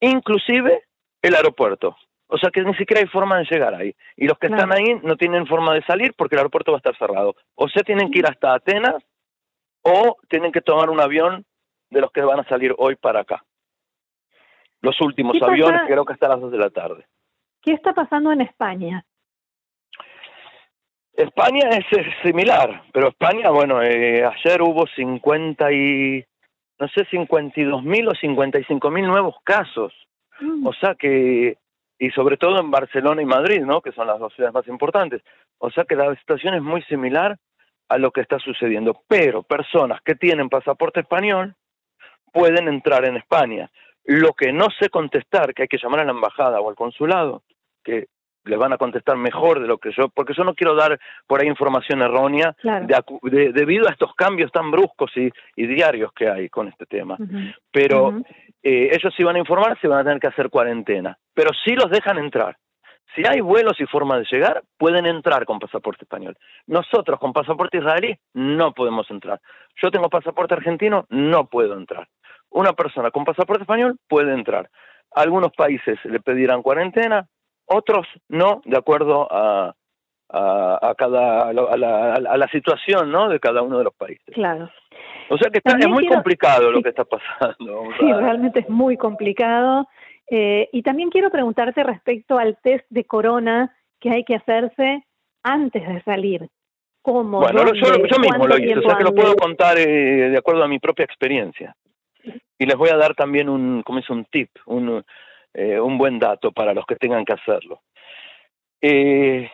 inclusive 0.00 0.84
el 1.22 1.34
aeropuerto. 1.34 1.96
O 2.26 2.38
sea 2.38 2.50
que 2.50 2.62
ni 2.62 2.74
siquiera 2.74 3.00
hay 3.00 3.06
forma 3.06 3.38
de 3.38 3.44
llegar 3.44 3.74
ahí. 3.74 3.94
Y 4.16 4.26
los 4.26 4.38
que 4.38 4.46
están 4.46 4.72
ahí 4.72 4.98
no 5.02 5.16
tienen 5.16 5.46
forma 5.46 5.74
de 5.74 5.82
salir 5.84 6.14
porque 6.16 6.34
el 6.34 6.40
aeropuerto 6.40 6.72
va 6.72 6.78
a 6.78 6.82
estar 6.84 6.96
cerrado. 6.96 7.36
O 7.54 7.68
sea, 7.68 7.82
tienen 7.82 8.10
que 8.10 8.18
ir 8.18 8.26
hasta 8.26 8.54
Atenas 8.54 9.02
o 9.82 10.16
tienen 10.28 10.50
que 10.50 10.62
tomar 10.62 10.90
un 10.90 11.00
avión 11.00 11.44
de 11.90 12.00
los 12.00 12.10
que 12.10 12.22
van 12.22 12.40
a 12.40 12.48
salir 12.48 12.74
hoy 12.78 12.96
para 12.96 13.20
acá. 13.20 13.44
Los 14.80 15.00
últimos 15.00 15.40
aviones, 15.40 15.82
creo 15.86 16.04
que 16.04 16.14
hasta 16.14 16.28
las 16.28 16.40
2 16.40 16.50
de 16.50 16.58
la 16.58 16.70
tarde. 16.70 17.06
¿Qué 17.62 17.72
está 17.72 17.92
pasando 17.94 18.32
en 18.32 18.40
España? 18.40 19.04
España 21.16 21.68
es, 21.70 21.86
similar, 22.22 22.82
pero 22.92 23.08
España, 23.08 23.50
bueno, 23.50 23.82
eh, 23.82 24.24
ayer 24.24 24.62
hubo 24.62 24.86
50 24.86 25.72
y, 25.72 26.24
no 26.80 26.88
sé, 26.88 27.04
52 27.10 27.84
mil 27.84 28.08
o 28.08 28.14
55 28.14 28.90
mil 28.90 29.06
nuevos 29.06 29.36
casos. 29.44 29.92
Mm. 30.40 30.66
O 30.66 30.72
sea 30.72 30.96
que, 30.96 31.56
y 31.98 32.10
sobre 32.10 32.36
todo 32.36 32.58
en 32.60 32.70
Barcelona 32.70 33.22
y 33.22 33.26
Madrid, 33.26 33.62
¿no? 33.62 33.80
Que 33.80 33.92
son 33.92 34.08
las 34.08 34.18
dos 34.18 34.34
ciudades 34.34 34.54
más 34.54 34.66
importantes. 34.66 35.22
O 35.58 35.70
sea 35.70 35.84
que 35.84 35.94
la 35.94 36.14
situación 36.16 36.54
es 36.54 36.62
muy 36.62 36.82
similar 36.82 37.38
a 37.88 37.98
lo 37.98 38.10
que 38.10 38.20
está 38.20 38.38
sucediendo. 38.38 39.00
Pero 39.06 39.42
personas 39.42 40.00
que 40.04 40.16
tienen 40.16 40.48
pasaporte 40.48 41.00
español 41.00 41.54
pueden 42.32 42.66
entrar 42.66 43.04
en 43.06 43.16
España. 43.16 43.70
Lo 44.04 44.32
que 44.32 44.52
no 44.52 44.66
sé 44.78 44.90
contestar, 44.90 45.54
que 45.54 45.62
hay 45.62 45.68
que 45.68 45.78
llamar 45.78 46.00
a 46.00 46.04
la 46.04 46.10
embajada 46.10 46.60
o 46.60 46.68
al 46.68 46.74
consulado, 46.74 47.42
que 47.84 48.08
le 48.44 48.56
van 48.56 48.72
a 48.72 48.78
contestar 48.78 49.16
mejor 49.16 49.60
de 49.60 49.66
lo 49.66 49.78
que 49.78 49.90
yo, 49.92 50.08
porque 50.08 50.34
yo 50.34 50.44
no 50.44 50.54
quiero 50.54 50.74
dar 50.74 50.98
por 51.26 51.40
ahí 51.40 51.48
información 51.48 52.02
errónea 52.02 52.54
debido 52.82 53.88
a 53.88 53.92
estos 53.92 54.14
cambios 54.14 54.52
tan 54.52 54.70
bruscos 54.70 55.10
y, 55.16 55.30
diarios 55.66 56.12
que 56.12 56.28
hay 56.28 56.48
con 56.48 56.68
este 56.68 56.86
tema. 56.86 57.16
Pero 57.70 58.20
eh, 58.62 58.90
ellos 58.92 59.12
si 59.16 59.24
van 59.24 59.36
a 59.36 59.40
informar, 59.40 59.78
se 59.80 59.88
van 59.88 60.00
a 60.00 60.04
tener 60.04 60.20
que 60.20 60.28
hacer 60.28 60.50
cuarentena, 60.50 61.16
pero 61.32 61.50
si 61.64 61.74
los 61.74 61.90
dejan 61.90 62.18
entrar. 62.18 62.56
Si 63.14 63.22
hay 63.24 63.40
vuelos 63.40 63.78
y 63.78 63.86
forma 63.86 64.18
de 64.18 64.26
llegar, 64.28 64.64
pueden 64.76 65.06
entrar 65.06 65.44
con 65.44 65.60
pasaporte 65.60 66.04
español. 66.04 66.36
Nosotros 66.66 67.20
con 67.20 67.32
pasaporte 67.32 67.78
israelí 67.78 68.18
no 68.32 68.72
podemos 68.72 69.08
entrar. 69.08 69.40
Yo 69.80 69.92
tengo 69.92 70.08
pasaporte 70.08 70.54
argentino, 70.54 71.06
no 71.10 71.46
puedo 71.46 71.78
entrar. 71.78 72.08
Una 72.50 72.72
persona 72.72 73.12
con 73.12 73.24
pasaporte 73.24 73.62
español 73.62 73.98
puede 74.08 74.32
entrar. 74.32 74.68
Algunos 75.12 75.52
países 75.52 75.96
le 76.04 76.18
pedirán 76.18 76.62
cuarentena, 76.62 77.28
otros 77.66 78.06
no, 78.28 78.62
de 78.64 78.76
acuerdo 78.76 79.28
a, 79.30 79.74
a, 80.30 80.94
cada 80.96 81.48
a 81.48 81.52
la, 81.52 82.14
a 82.14 82.36
la, 82.36 82.48
situación 82.48 83.10
¿no? 83.10 83.28
de 83.28 83.38
cada 83.40 83.62
uno 83.62 83.78
de 83.78 83.84
los 83.84 83.94
países. 83.94 84.34
Claro. 84.34 84.70
O 85.30 85.38
sea 85.38 85.50
que 85.50 85.58
está, 85.58 85.76
es 85.78 85.88
muy 85.88 86.06
complicado 86.06 86.70
lo 86.70 86.82
que 86.82 86.90
está 86.90 87.04
pasando. 87.04 87.84
Sí, 87.98 88.12
realmente 88.12 88.60
es 88.60 88.68
muy 88.68 88.96
complicado. 88.96 89.88
Eh, 90.30 90.68
y 90.72 90.82
también 90.82 91.10
quiero 91.10 91.30
preguntarte 91.30 91.82
respecto 91.82 92.38
al 92.38 92.56
test 92.62 92.86
de 92.88 93.04
corona 93.04 93.74
que 94.00 94.10
hay 94.10 94.24
que 94.24 94.34
hacerse 94.34 95.04
antes 95.42 95.86
de 95.86 96.02
salir. 96.02 96.48
¿Cómo? 97.02 97.40
Bueno, 97.40 97.72
yo, 97.74 98.18
mismo 98.18 98.46
lo 98.46 98.56
hice, 98.56 98.78
o 98.78 98.82
sea 98.82 98.96
que 98.96 99.04
lo 99.04 99.14
puedo 99.14 99.36
contar 99.36 99.78
eh, 99.78 100.30
de 100.30 100.38
acuerdo 100.38 100.64
a 100.64 100.68
mi 100.68 100.78
propia 100.78 101.04
experiencia. 101.04 101.76
Y 102.58 102.64
les 102.64 102.76
voy 102.76 102.88
a 102.88 102.96
dar 102.96 103.14
también 103.14 103.50
un, 103.50 103.82
como 103.82 103.98
es 103.98 104.08
un 104.08 104.24
tip, 104.24 104.48
un, 104.64 105.04
eh, 105.54 105.80
un 105.80 105.96
buen 105.96 106.18
dato 106.18 106.52
para 106.52 106.74
los 106.74 106.84
que 106.84 106.96
tengan 106.96 107.24
que 107.24 107.32
hacerlo. 107.32 107.80
Eh, 108.80 109.50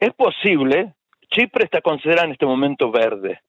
es 0.00 0.12
posible, 0.14 0.94
Chipre 1.30 1.64
está 1.64 1.80
considerada 1.80 2.26
en 2.26 2.32
este 2.32 2.46
momento 2.46 2.90
verde 2.90 3.40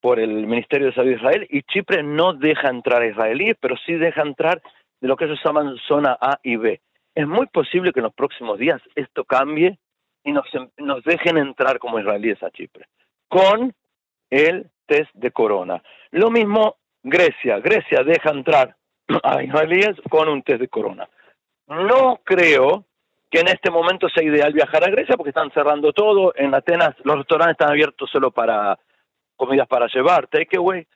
por 0.00 0.20
el 0.20 0.46
Ministerio 0.46 0.88
de 0.88 0.94
Salud 0.94 1.10
de 1.10 1.16
Israel 1.16 1.46
y 1.50 1.62
Chipre 1.62 2.02
no 2.02 2.34
deja 2.34 2.68
entrar 2.68 3.02
a 3.02 3.06
israelíes, 3.06 3.56
pero 3.60 3.76
sí 3.84 3.94
deja 3.94 4.22
entrar 4.22 4.62
de 5.00 5.08
lo 5.08 5.16
que 5.16 5.24
ellos 5.24 5.40
llaman 5.44 5.76
zona 5.88 6.16
A 6.20 6.38
y 6.42 6.56
B. 6.56 6.80
Es 7.14 7.26
muy 7.26 7.46
posible 7.46 7.92
que 7.92 8.00
en 8.00 8.04
los 8.04 8.14
próximos 8.14 8.58
días 8.58 8.80
esto 8.94 9.24
cambie 9.24 9.78
y 10.24 10.32
nos, 10.32 10.46
nos 10.78 11.02
dejen 11.04 11.38
entrar 11.38 11.78
como 11.78 11.98
israelíes 11.98 12.42
a 12.42 12.50
Chipre, 12.50 12.86
con 13.28 13.74
el 14.30 14.70
test 14.86 15.10
de 15.14 15.30
corona. 15.30 15.82
Lo 16.10 16.30
mismo 16.30 16.76
Grecia, 17.02 17.58
Grecia 17.60 18.02
deja 18.04 18.30
entrar 18.30 18.76
a 19.22 19.42
israelíes 19.42 19.96
con 20.08 20.28
un 20.28 20.42
test 20.42 20.60
de 20.60 20.68
corona. 20.68 21.08
No 21.70 22.20
creo 22.24 22.84
que 23.30 23.38
en 23.38 23.48
este 23.48 23.70
momento 23.70 24.08
sea 24.08 24.24
ideal 24.24 24.52
viajar 24.52 24.82
a 24.82 24.90
Grecia 24.90 25.16
porque 25.16 25.30
están 25.30 25.52
cerrando 25.52 25.92
todo. 25.92 26.32
En 26.34 26.52
Atenas 26.52 26.96
los 27.04 27.18
restaurantes 27.18 27.52
están 27.52 27.70
abiertos 27.70 28.10
solo 28.10 28.32
para 28.32 28.76
comidas 29.36 29.68
para 29.68 29.86
llevar, 29.86 30.26
takeaway. 30.26 30.86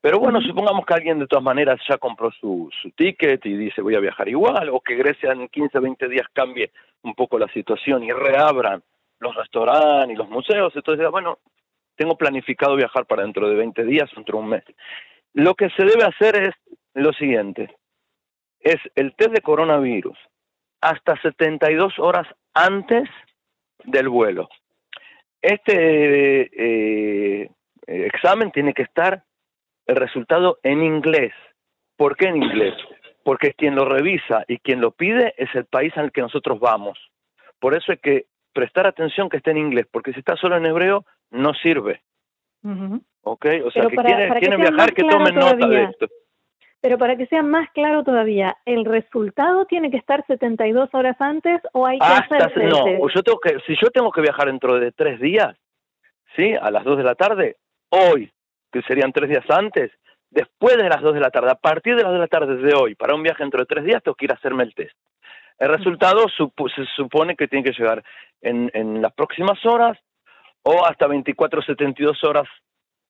Pero 0.00 0.18
bueno, 0.18 0.40
supongamos 0.40 0.86
que 0.86 0.94
alguien 0.94 1.18
de 1.18 1.26
todas 1.26 1.44
maneras 1.44 1.78
ya 1.88 1.98
compró 1.98 2.32
su, 2.32 2.68
su 2.80 2.90
ticket 2.92 3.44
y 3.44 3.56
dice 3.56 3.82
voy 3.82 3.94
a 3.94 4.00
viajar 4.00 4.28
igual, 4.28 4.70
o 4.70 4.80
que 4.80 4.96
Grecia 4.96 5.32
en 5.32 5.48
15, 5.48 5.78
20 5.78 6.08
días 6.08 6.26
cambie 6.32 6.72
un 7.02 7.14
poco 7.14 7.38
la 7.38 7.46
situación 7.48 8.02
y 8.02 8.10
reabran 8.10 8.82
los 9.20 9.34
restaurantes 9.36 10.14
y 10.14 10.16
los 10.16 10.28
museos. 10.30 10.72
Entonces, 10.74 11.08
bueno, 11.10 11.38
tengo 11.94 12.16
planificado 12.16 12.74
viajar 12.74 13.04
para 13.04 13.22
dentro 13.22 13.48
de 13.48 13.54
20 13.54 13.84
días, 13.84 14.10
dentro 14.16 14.38
de 14.38 14.44
un 14.44 14.50
mes. 14.50 14.64
Lo 15.34 15.54
que 15.54 15.68
se 15.70 15.84
debe 15.84 16.04
hacer 16.04 16.36
es 16.36 16.54
lo 16.94 17.12
siguiente, 17.12 17.76
es 18.62 18.76
el 18.94 19.14
test 19.16 19.32
de 19.32 19.40
coronavirus 19.40 20.16
hasta 20.80 21.20
72 21.20 21.98
horas 21.98 22.26
antes 22.54 23.08
del 23.84 24.08
vuelo. 24.08 24.48
Este 25.40 27.42
eh, 27.42 27.50
examen 27.86 28.52
tiene 28.52 28.74
que 28.74 28.82
estar 28.82 29.24
el 29.86 29.96
resultado 29.96 30.58
en 30.62 30.82
inglés. 30.82 31.32
¿Por 31.96 32.16
qué 32.16 32.26
en 32.26 32.42
inglés? 32.42 32.74
Porque 33.24 33.54
quien 33.54 33.74
lo 33.74 33.84
revisa 33.84 34.44
y 34.48 34.58
quien 34.58 34.80
lo 34.80 34.92
pide 34.92 35.34
es 35.36 35.52
el 35.54 35.66
país 35.66 35.96
al 35.96 36.12
que 36.12 36.20
nosotros 36.20 36.58
vamos. 36.60 36.98
Por 37.60 37.74
eso 37.74 37.92
hay 37.92 37.98
que 37.98 38.26
prestar 38.52 38.86
atención 38.86 39.28
que 39.28 39.38
esté 39.38 39.52
en 39.52 39.58
inglés, 39.58 39.86
porque 39.90 40.12
si 40.12 40.18
está 40.18 40.36
solo 40.36 40.56
en 40.56 40.66
hebreo, 40.66 41.04
no 41.30 41.54
sirve. 41.54 42.02
¿Ok? 43.22 43.46
O 43.64 43.70
sea, 43.70 43.86
que 43.86 43.96
quieren, 43.96 44.60
viajar, 44.60 44.92
que 44.92 45.04
tomen 45.04 45.34
nota 45.34 45.66
de 45.66 45.84
esto. 45.84 46.06
Pero 46.82 46.98
para 46.98 47.16
que 47.16 47.26
sea 47.26 47.44
más 47.44 47.70
claro 47.70 48.02
todavía, 48.02 48.56
¿el 48.66 48.84
resultado 48.84 49.66
tiene 49.66 49.88
que 49.88 49.96
estar 49.98 50.26
72 50.26 50.90
horas 50.92 51.16
antes 51.20 51.62
o 51.72 51.86
hay 51.86 51.96
que 52.00 52.04
hacerse 52.04 52.64
No, 52.64 53.08
yo 53.08 53.22
tengo 53.22 53.38
que, 53.38 53.56
si 53.68 53.76
yo 53.80 53.88
tengo 53.90 54.10
que 54.10 54.20
viajar 54.20 54.48
dentro 54.48 54.80
de 54.80 54.90
tres 54.90 55.20
días, 55.20 55.56
¿sí? 56.34 56.54
A 56.60 56.72
las 56.72 56.82
2 56.82 56.98
de 56.98 57.04
la 57.04 57.14
tarde, 57.14 57.56
hoy, 57.88 58.32
que 58.72 58.82
serían 58.82 59.12
tres 59.12 59.30
días 59.30 59.48
antes, 59.48 59.92
después 60.28 60.76
de 60.76 60.88
las 60.88 61.00
2 61.00 61.14
de 61.14 61.20
la 61.20 61.30
tarde, 61.30 61.52
a 61.52 61.54
partir 61.54 61.94
de 61.94 62.02
las 62.02 62.10
2 62.10 62.14
de 62.14 62.18
la 62.18 62.26
tarde 62.26 62.56
de 62.56 62.74
hoy, 62.74 62.96
para 62.96 63.14
un 63.14 63.22
viaje 63.22 63.44
dentro 63.44 63.60
de 63.60 63.66
tres 63.66 63.84
días, 63.84 64.02
tengo 64.02 64.16
que 64.16 64.24
ir 64.24 64.32
a 64.32 64.34
hacerme 64.34 64.64
el 64.64 64.74
test. 64.74 64.96
El 65.60 65.68
resultado 65.68 66.26
se 66.28 66.84
supone 66.96 67.36
que 67.36 67.46
tiene 67.46 67.62
que 67.62 67.78
llegar 67.78 68.02
en, 68.40 68.72
en 68.74 69.00
las 69.00 69.12
próximas 69.12 69.64
horas 69.64 69.96
o 70.64 70.84
hasta 70.84 71.06
24 71.06 71.62
72 71.62 72.24
horas 72.24 72.48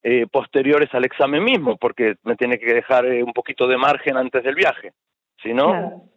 eh, 0.02 0.26
posteriores 0.26 0.92
al 0.94 1.04
examen 1.04 1.44
mismo, 1.44 1.76
porque 1.76 2.16
me 2.24 2.36
tiene 2.36 2.58
que 2.58 2.74
dejar 2.74 3.06
eh, 3.06 3.22
un 3.22 3.32
poquito 3.32 3.66
de 3.66 3.76
margen 3.76 4.16
antes 4.16 4.42
del 4.42 4.54
viaje, 4.54 4.92
si 5.42 5.52
no... 5.54 6.08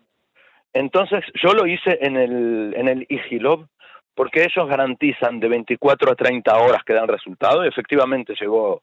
Entonces 0.74 1.24
yo 1.42 1.54
lo 1.54 1.66
hice 1.66 2.00
en 2.02 2.18
el, 2.18 2.74
en 2.76 2.90
el 2.90 3.06
IGILOB, 3.08 3.66
porque 4.14 4.44
ellos 4.44 4.68
garantizan 4.68 5.40
de 5.40 5.48
24 5.48 6.12
a 6.12 6.16
30 6.16 6.54
horas 6.58 6.84
que 6.84 6.94
dan 6.94 7.08
resultado, 7.08 7.64
y 7.64 7.70
efectivamente 7.70 8.34
llegó 8.38 8.82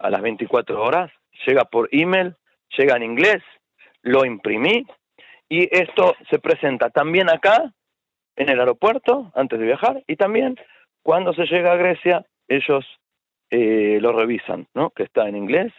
a 0.00 0.10
las 0.10 0.20
24 0.20 0.82
horas, 0.82 1.12
llega 1.46 1.64
por 1.64 1.88
email, 1.92 2.34
llega 2.76 2.96
en 2.96 3.04
inglés, 3.04 3.42
lo 4.02 4.24
imprimí, 4.24 4.84
y 5.48 5.68
esto 5.70 6.16
se 6.28 6.40
presenta 6.40 6.90
también 6.90 7.30
acá, 7.30 7.72
en 8.34 8.48
el 8.48 8.58
aeropuerto, 8.58 9.30
antes 9.34 9.58
de 9.58 9.66
viajar, 9.66 10.02
y 10.06 10.16
también 10.16 10.56
cuando 11.02 11.32
se 11.34 11.46
llega 11.46 11.72
a 11.72 11.76
Grecia, 11.76 12.24
ellos 12.48 12.84
eh, 13.50 13.98
lo 14.00 14.12
revisan, 14.12 14.66
¿no? 14.74 14.90
Que 14.90 15.04
está 15.04 15.28
en 15.28 15.36
inglés 15.36 15.72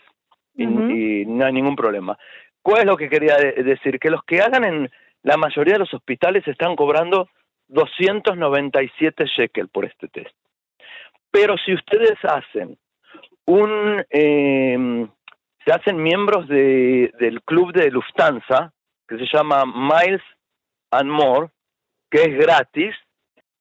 y, 0.56 0.64
y, 0.64 1.26
no 1.26 1.46
hay 1.46 1.54
ningún 1.54 1.76
problema. 1.76 2.18
¿Cuál 2.62 2.82
es 2.82 2.86
lo 2.86 2.98
que 2.98 3.10
quería 3.10 3.38
decir? 3.38 4.00
Que 4.00 4.10
los 4.10 4.24
que 4.24 4.42
hagan 4.42 4.64
en 4.66 4.92
la 5.24 5.38
mayoría 5.38 5.74
de 5.74 5.80
los 5.80 5.94
hospitales 5.94 6.48
están 6.48 6.76
cobrando 6.76 7.30
297 7.68 9.26
shekel 9.26 9.70
por 9.70 9.86
este 9.86 10.08
test. 10.08 10.36
Pero 11.32 11.56
si 11.58 11.74
ustedes 11.74 12.18
hacen 12.24 12.78
un, 13.46 14.04
eh, 14.10 15.08
se 15.66 15.72
hacen 15.72 16.02
miembros 16.02 16.48
de, 16.48 17.12
del 17.20 17.42
club 17.44 17.74
de 17.74 17.92
Lufthansa, 17.92 18.74
que 19.08 19.18
se 19.18 19.26
llama 19.32 19.66
Miles 19.66 20.22
and 20.92 21.10
More, 21.10 21.50
que 22.10 22.24
es 22.24 22.38
gratis, 22.38 22.96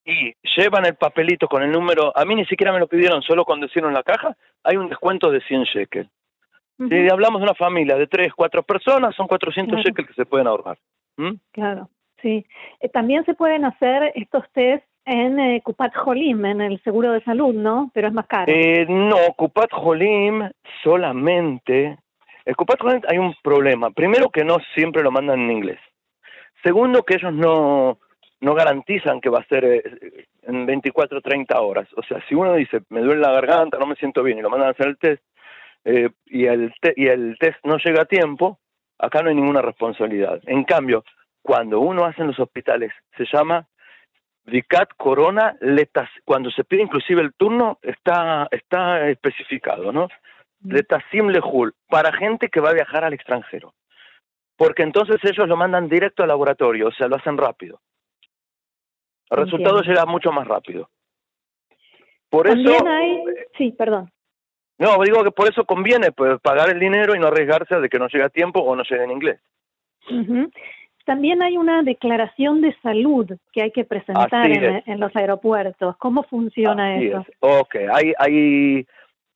y 0.09 0.35
llevan 0.57 0.87
el 0.87 0.95
papelito 0.95 1.47
con 1.49 1.63
el 1.63 1.71
número, 1.71 2.17
a 2.17 2.25
mí 2.25 2.35
ni 2.35 2.47
siquiera 2.47 2.73
me 2.73 2.79
lo 2.79 2.87
pidieron, 2.87 3.21
solo 3.21 3.45
cuando 3.45 3.67
hicieron 3.67 3.93
la 3.93 4.03
caja, 4.03 4.35
hay 4.65 4.79
un 4.79 4.89
descuento 4.89 5.31
de 5.31 5.43
100 5.43 5.65
shekel. 5.65 6.09
Si 6.79 7.11
hablamos 7.11 7.41
de 7.41 7.45
una 7.45 7.55
familia 7.55 7.97
de 7.97 8.07
3, 8.07 8.33
4 8.35 8.63
personas, 8.63 9.15
son 9.15 9.27
400 9.27 9.81
shekel 9.81 10.07
que 10.07 10.15
se 10.15 10.25
pueden 10.25 10.47
ahorrar. 10.47 10.79
¿Mm? 11.19 11.33
Claro, 11.51 11.91
sí. 12.23 12.47
Eh, 12.81 12.89
también 12.89 13.25
se 13.27 13.35
pueden 13.35 13.67
hacer 13.67 14.13
estos 14.15 14.45
test 14.53 14.85
en 15.05 15.41
eh, 15.41 15.61
Kupat 15.63 15.95
Jolim, 15.95 16.43
en 16.47 16.63
el 16.63 16.83
seguro 16.85 17.13
de 17.13 17.23
salud, 17.25 17.53
¿no? 17.53 17.91
Pero 17.93 18.09
es 18.09 18.15
más 18.15 18.27
caro. 18.29 18.51
Eh, 18.51 18.87
no, 18.89 19.17
Kupat 19.37 19.71
Jolim 19.73 20.49
solamente... 20.83 21.99
El 22.47 22.57
Kupat 22.57 22.81
Jolim 22.81 23.03
hay 23.09 23.19
un 23.19 23.35
problema. 23.43 23.91
Primero 23.91 24.31
que 24.31 24.45
no 24.45 24.57
siempre 24.75 25.03
lo 25.03 25.11
mandan 25.11 25.41
en 25.41 25.51
inglés. 25.51 25.81
Segundo 26.63 27.03
que 27.03 27.17
ellos 27.17 27.35
no, 27.35 27.99
no 28.41 28.55
garantizan 28.55 29.21
que 29.21 29.31
va 29.31 29.41
a 29.41 29.47
ser 29.47 29.65
eh, 29.65 30.27
en 30.43 30.67
24 30.67 31.19
o 31.19 31.21
30 31.21 31.61
horas. 31.61 31.89
O 31.97 32.03
sea, 32.03 32.23
si 32.29 32.35
uno 32.35 32.55
dice, 32.55 32.83
me 32.89 33.01
duele 33.01 33.21
la 33.21 33.33
garganta, 33.33 33.79
no 33.79 33.87
me 33.87 33.97
siento 33.97 34.23
bien, 34.23 34.39
y 34.39 34.43
lo 34.43 34.51
mandan 34.51 34.69
a 34.69 34.73
hacer 34.73 34.87
el 34.87 34.99
test, 34.99 35.23
eh, 35.85 36.11
y, 36.27 36.47
el 36.47 36.73
y 36.97 37.07
el 37.07 37.37
test 37.39 37.59
no 37.65 37.79
llega 37.79 38.03
a 38.03 38.07
tiempo, 38.07 38.59
acá 38.99 39.23
no 39.23 39.31
hay 39.31 39.35
ninguna 39.35 39.63
responsabilidad. 39.63 40.41
En 40.47 40.65
cambio, 40.65 41.05
cuando 41.43 41.81
uno 41.81 42.05
hace 42.05 42.23
en 42.23 42.29
los 42.29 42.39
hospitales, 42.39 42.93
se 43.17 43.25
llama 43.25 43.67
Vicat 44.45 44.91
Corona 44.97 45.57
Letas, 45.61 46.11
cuando 46.25 46.51
se 46.51 46.65
pide 46.65 46.83
inclusive 46.83 47.23
el 47.23 47.35
turno, 47.35 47.79
está, 47.83 48.49
está 48.51 49.09
especificado, 49.09 49.93
¿no? 49.93 50.09
Letasim 50.65 51.29
Lehul, 51.29 51.75
para 51.89 52.13
gente 52.13 52.49
que 52.49 52.61
va 52.61 52.71
a 52.71 52.75
viajar 52.75 53.05
al 53.05 53.13
extranjero. 53.13 53.75
Porque 54.57 54.83
entonces 54.83 55.19
ellos 55.23 55.47
lo 55.47 55.57
mandan 55.57 55.89
directo 55.89 56.23
al 56.23 56.31
laboratorio, 56.31 56.89
o 56.89 56.93
sea, 56.93 57.07
lo 57.07 57.17
hacen 57.17 57.37
rápido. 57.37 57.81
El 59.31 59.45
resultado 59.45 59.83
llega 59.83 60.05
mucho 60.07 60.33
más 60.33 60.47
rápido. 60.47 60.89
Por 62.31 62.47
eso. 62.47 62.87
Hay... 62.87 63.25
Sí, 63.57 63.73
perdón. 63.73 64.11
No, 64.79 64.97
digo 65.03 65.25
que 65.25 65.33
por 65.33 65.51
eso 65.51 65.65
conviene 65.65 66.13
pues, 66.13 66.41
pagar 66.41 66.71
el 66.71 66.79
dinero 66.79 67.15
y 67.15 67.19
no 67.19 67.27
arriesgarse 67.27 67.81
de 67.81 67.89
que 67.89 67.99
no 67.99 68.07
llegue 68.09 68.25
a 68.25 68.29
tiempo 68.29 68.61
o 68.61 68.77
no 68.77 68.85
llegue 68.85 69.05
en 69.05 69.11
inglés. 69.11 69.41
También 71.05 71.43
hay 71.43 71.57
una 71.57 71.83
declaración 71.83 72.61
de 72.61 72.75
salud 72.83 73.27
que 73.53 73.63
hay 73.63 73.73
que 73.73 73.85
presentar 73.85 74.51
en, 74.51 75.01
los 75.01 75.15
aeropuertos. 75.17 75.97
¿Cómo 75.97 76.23
funciona 76.23 76.97
eso? 77.01 77.25
Ok, 77.41 77.77
hay, 77.93 78.13
hay 78.19 78.87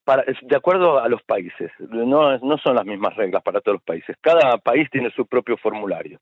para, 0.04 0.25
de 0.25 0.56
acuerdo 0.56 1.00
a 1.00 1.08
los 1.08 1.22
países, 1.22 1.70
no, 1.78 2.38
no 2.38 2.58
son 2.58 2.76
las 2.76 2.84
mismas 2.84 3.16
reglas 3.16 3.42
para 3.42 3.61
todos 3.61 3.76
los 3.76 3.84
países. 3.84 4.16
Cada 4.20 4.58
país 4.58 4.88
tiene 4.90 5.11
su 5.11 5.26
propio 5.26 5.56
formulario. 5.56 6.20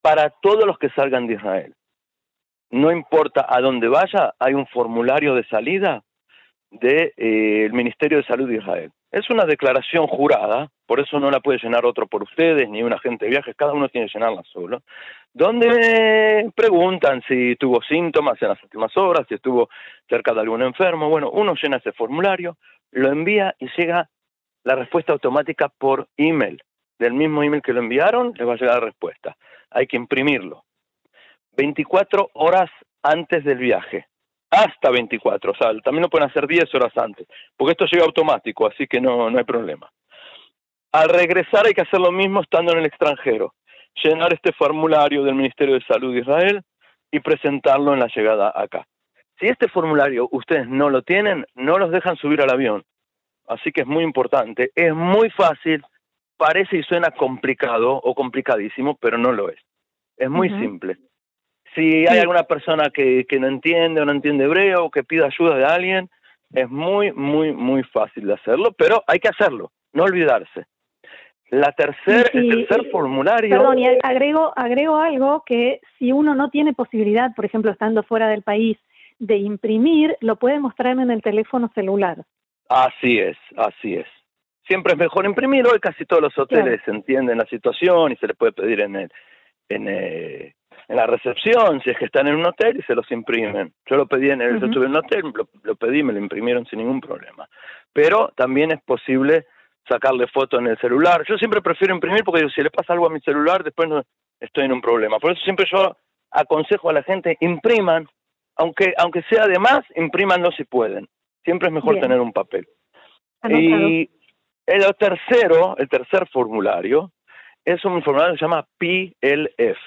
Para 0.00 0.30
todos 0.30 0.66
los 0.66 0.78
que 0.78 0.90
salgan 0.90 1.26
de 1.26 1.34
Israel, 1.34 1.74
no 2.72 2.90
importa 2.90 3.46
a 3.48 3.60
dónde 3.60 3.86
vaya, 3.86 4.34
hay 4.38 4.54
un 4.54 4.66
formulario 4.66 5.34
de 5.34 5.44
salida 5.44 6.02
del 6.70 7.12
de, 7.16 7.64
eh, 7.66 7.68
Ministerio 7.70 8.18
de 8.18 8.24
Salud 8.24 8.48
de 8.48 8.56
Israel. 8.56 8.90
Es 9.10 9.28
una 9.28 9.44
declaración 9.44 10.06
jurada, 10.06 10.70
por 10.86 10.98
eso 10.98 11.20
no 11.20 11.30
la 11.30 11.40
puede 11.40 11.58
llenar 11.62 11.84
otro 11.84 12.06
por 12.06 12.22
ustedes, 12.22 12.66
ni 12.70 12.82
un 12.82 12.94
agente 12.94 13.26
de 13.26 13.30
viajes, 13.30 13.54
cada 13.56 13.74
uno 13.74 13.90
tiene 13.90 14.06
que 14.06 14.14
llenarla 14.14 14.42
solo, 14.50 14.80
donde 15.34 16.50
preguntan 16.56 17.22
si 17.28 17.56
tuvo 17.56 17.82
síntomas 17.82 18.40
en 18.40 18.48
las 18.48 18.62
últimas 18.62 18.96
horas, 18.96 19.26
si 19.28 19.34
estuvo 19.34 19.68
cerca 20.08 20.32
de 20.32 20.40
algún 20.40 20.62
enfermo. 20.62 21.10
Bueno, 21.10 21.30
uno 21.30 21.54
llena 21.62 21.76
ese 21.76 21.92
formulario, 21.92 22.56
lo 22.90 23.12
envía 23.12 23.54
y 23.58 23.68
llega 23.76 24.08
la 24.64 24.76
respuesta 24.76 25.12
automática 25.12 25.68
por 25.68 26.08
email. 26.16 26.62
Del 26.98 27.12
mismo 27.12 27.42
email 27.42 27.60
que 27.60 27.74
lo 27.74 27.80
enviaron, 27.80 28.32
le 28.34 28.46
va 28.46 28.54
a 28.54 28.56
llegar 28.56 28.76
la 28.76 28.86
respuesta. 28.86 29.36
Hay 29.70 29.86
que 29.86 29.98
imprimirlo. 29.98 30.64
24 31.56 32.30
horas 32.34 32.70
antes 33.02 33.44
del 33.44 33.58
viaje. 33.58 34.06
Hasta 34.50 34.90
24, 34.90 35.52
o 35.52 35.54
sea, 35.54 35.72
también 35.80 36.02
lo 36.02 36.10
pueden 36.10 36.28
hacer 36.28 36.46
10 36.46 36.74
horas 36.74 36.92
antes, 36.96 37.26
porque 37.56 37.72
esto 37.72 37.86
llega 37.86 38.04
automático, 38.04 38.66
así 38.66 38.86
que 38.86 39.00
no, 39.00 39.30
no 39.30 39.38
hay 39.38 39.44
problema. 39.44 39.90
Al 40.92 41.08
regresar 41.08 41.66
hay 41.66 41.72
que 41.72 41.80
hacer 41.80 42.00
lo 42.00 42.12
mismo 42.12 42.42
estando 42.42 42.72
en 42.72 42.78
el 42.78 42.86
extranjero, 42.86 43.54
llenar 44.04 44.34
este 44.34 44.52
formulario 44.52 45.24
del 45.24 45.34
Ministerio 45.34 45.74
de 45.74 45.84
Salud 45.86 46.12
de 46.12 46.20
Israel 46.20 46.62
y 47.10 47.20
presentarlo 47.20 47.94
en 47.94 48.00
la 48.00 48.08
llegada 48.14 48.52
acá. 48.54 48.86
Si 49.40 49.46
este 49.46 49.68
formulario 49.68 50.28
ustedes 50.32 50.68
no 50.68 50.90
lo 50.90 51.00
tienen, 51.00 51.46
no 51.54 51.78
los 51.78 51.90
dejan 51.90 52.16
subir 52.16 52.42
al 52.42 52.50
avión. 52.50 52.84
Así 53.48 53.72
que 53.72 53.80
es 53.80 53.86
muy 53.86 54.04
importante, 54.04 54.70
es 54.74 54.94
muy 54.94 55.30
fácil, 55.30 55.82
parece 56.36 56.76
y 56.76 56.82
suena 56.82 57.10
complicado 57.10 57.94
o 57.94 58.14
complicadísimo, 58.14 58.96
pero 59.00 59.16
no 59.16 59.32
lo 59.32 59.48
es. 59.48 59.58
Es 60.16 60.30
muy 60.30 60.48
simple. 60.50 60.98
Si 61.74 62.06
hay 62.06 62.18
alguna 62.18 62.44
persona 62.44 62.90
que, 62.90 63.24
que 63.26 63.40
no 63.40 63.46
entiende 63.46 64.00
o 64.00 64.04
no 64.04 64.12
entiende 64.12 64.44
hebreo 64.44 64.84
o 64.84 64.90
que 64.90 65.04
pida 65.04 65.26
ayuda 65.26 65.56
de 65.56 65.64
alguien, 65.64 66.10
es 66.52 66.68
muy, 66.68 67.12
muy, 67.12 67.52
muy 67.52 67.82
fácil 67.82 68.26
de 68.26 68.34
hacerlo, 68.34 68.72
pero 68.76 69.02
hay 69.06 69.18
que 69.18 69.28
hacerlo, 69.28 69.72
no 69.92 70.04
olvidarse. 70.04 70.66
La 71.48 71.72
tercer, 71.72 72.30
el 72.32 72.66
tercer 72.66 72.90
formulario. 72.90 73.50
Perdón, 73.50 73.78
y 73.78 73.86
agrego, 74.02 74.52
agrego 74.56 74.96
algo 74.96 75.42
que 75.44 75.80
si 75.98 76.10
uno 76.10 76.34
no 76.34 76.48
tiene 76.48 76.72
posibilidad, 76.72 77.34
por 77.34 77.44
ejemplo, 77.44 77.70
estando 77.70 78.02
fuera 78.02 78.28
del 78.28 78.42
país, 78.42 78.78
de 79.18 79.36
imprimir, 79.36 80.16
lo 80.20 80.36
puede 80.36 80.58
mostrar 80.58 80.98
en 80.98 81.10
el 81.10 81.20
teléfono 81.22 81.70
celular. 81.74 82.24
Así 82.68 83.18
es, 83.18 83.36
así 83.56 83.96
es. 83.96 84.06
Siempre 84.66 84.94
es 84.94 84.98
mejor 84.98 85.26
imprimir. 85.26 85.66
Hoy 85.66 85.78
casi 85.78 86.06
todos 86.06 86.22
los 86.22 86.38
hoteles 86.38 86.80
entienden 86.86 87.36
la 87.36 87.46
situación 87.46 88.12
y 88.12 88.16
se 88.16 88.28
les 88.28 88.36
puede 88.36 88.52
pedir 88.52 88.80
en 88.80 88.96
el, 88.96 89.12
en, 89.68 89.88
eh, 89.88 90.54
en 90.88 90.96
la 90.96 91.06
recepción, 91.06 91.80
si 91.82 91.90
es 91.90 91.98
que 91.98 92.06
están 92.06 92.26
en 92.28 92.36
un 92.36 92.46
hotel 92.46 92.78
y 92.78 92.82
se 92.82 92.94
los 92.94 93.10
imprimen. 93.10 93.72
Yo 93.86 93.96
lo 93.96 94.06
pedí 94.06 94.30
en 94.30 94.42
el, 94.42 94.60
yo 94.60 94.66
estuve 94.66 94.86
en 94.86 94.92
un 94.92 94.98
hotel, 94.98 95.22
lo, 95.62 95.76
pedí, 95.76 96.02
me 96.02 96.12
lo 96.12 96.18
imprimieron 96.18 96.66
sin 96.66 96.80
ningún 96.80 97.00
problema. 97.00 97.48
Pero 97.92 98.32
también 98.36 98.72
es 98.72 98.82
posible 98.82 99.46
sacarle 99.88 100.26
foto 100.28 100.58
en 100.58 100.66
el 100.68 100.78
celular. 100.78 101.24
Yo 101.28 101.36
siempre 101.36 101.62
prefiero 101.62 101.94
imprimir 101.94 102.24
porque 102.24 102.48
si 102.54 102.62
le 102.62 102.70
pasa 102.70 102.92
algo 102.92 103.06
a 103.06 103.10
mi 103.10 103.20
celular, 103.20 103.62
después 103.64 103.88
no 103.88 104.02
estoy 104.40 104.64
en 104.64 104.72
un 104.72 104.80
problema. 104.80 105.18
Por 105.18 105.32
eso 105.32 105.40
siempre 105.42 105.66
yo 105.70 105.96
aconsejo 106.30 106.90
a 106.90 106.94
la 106.94 107.02
gente, 107.02 107.36
impriman, 107.40 108.06
aunque, 108.56 108.94
aunque 108.96 109.22
sea 109.30 109.46
de 109.46 109.58
más, 109.58 109.80
imprímanlo 109.96 110.50
si 110.52 110.64
pueden. 110.64 111.08
Siempre 111.44 111.68
es 111.68 111.74
mejor 111.74 111.98
tener 112.00 112.20
un 112.20 112.32
papel. 112.32 112.66
Y 113.48 114.08
el 114.66 114.96
tercero, 114.96 115.76
el 115.76 115.88
tercer 115.88 116.28
formulario, 116.28 117.10
es 117.64 117.84
un 117.84 118.02
formulario 118.02 118.34
que 118.34 118.38
se 118.38 118.44
llama 118.44 118.66
PLF. 118.78 119.78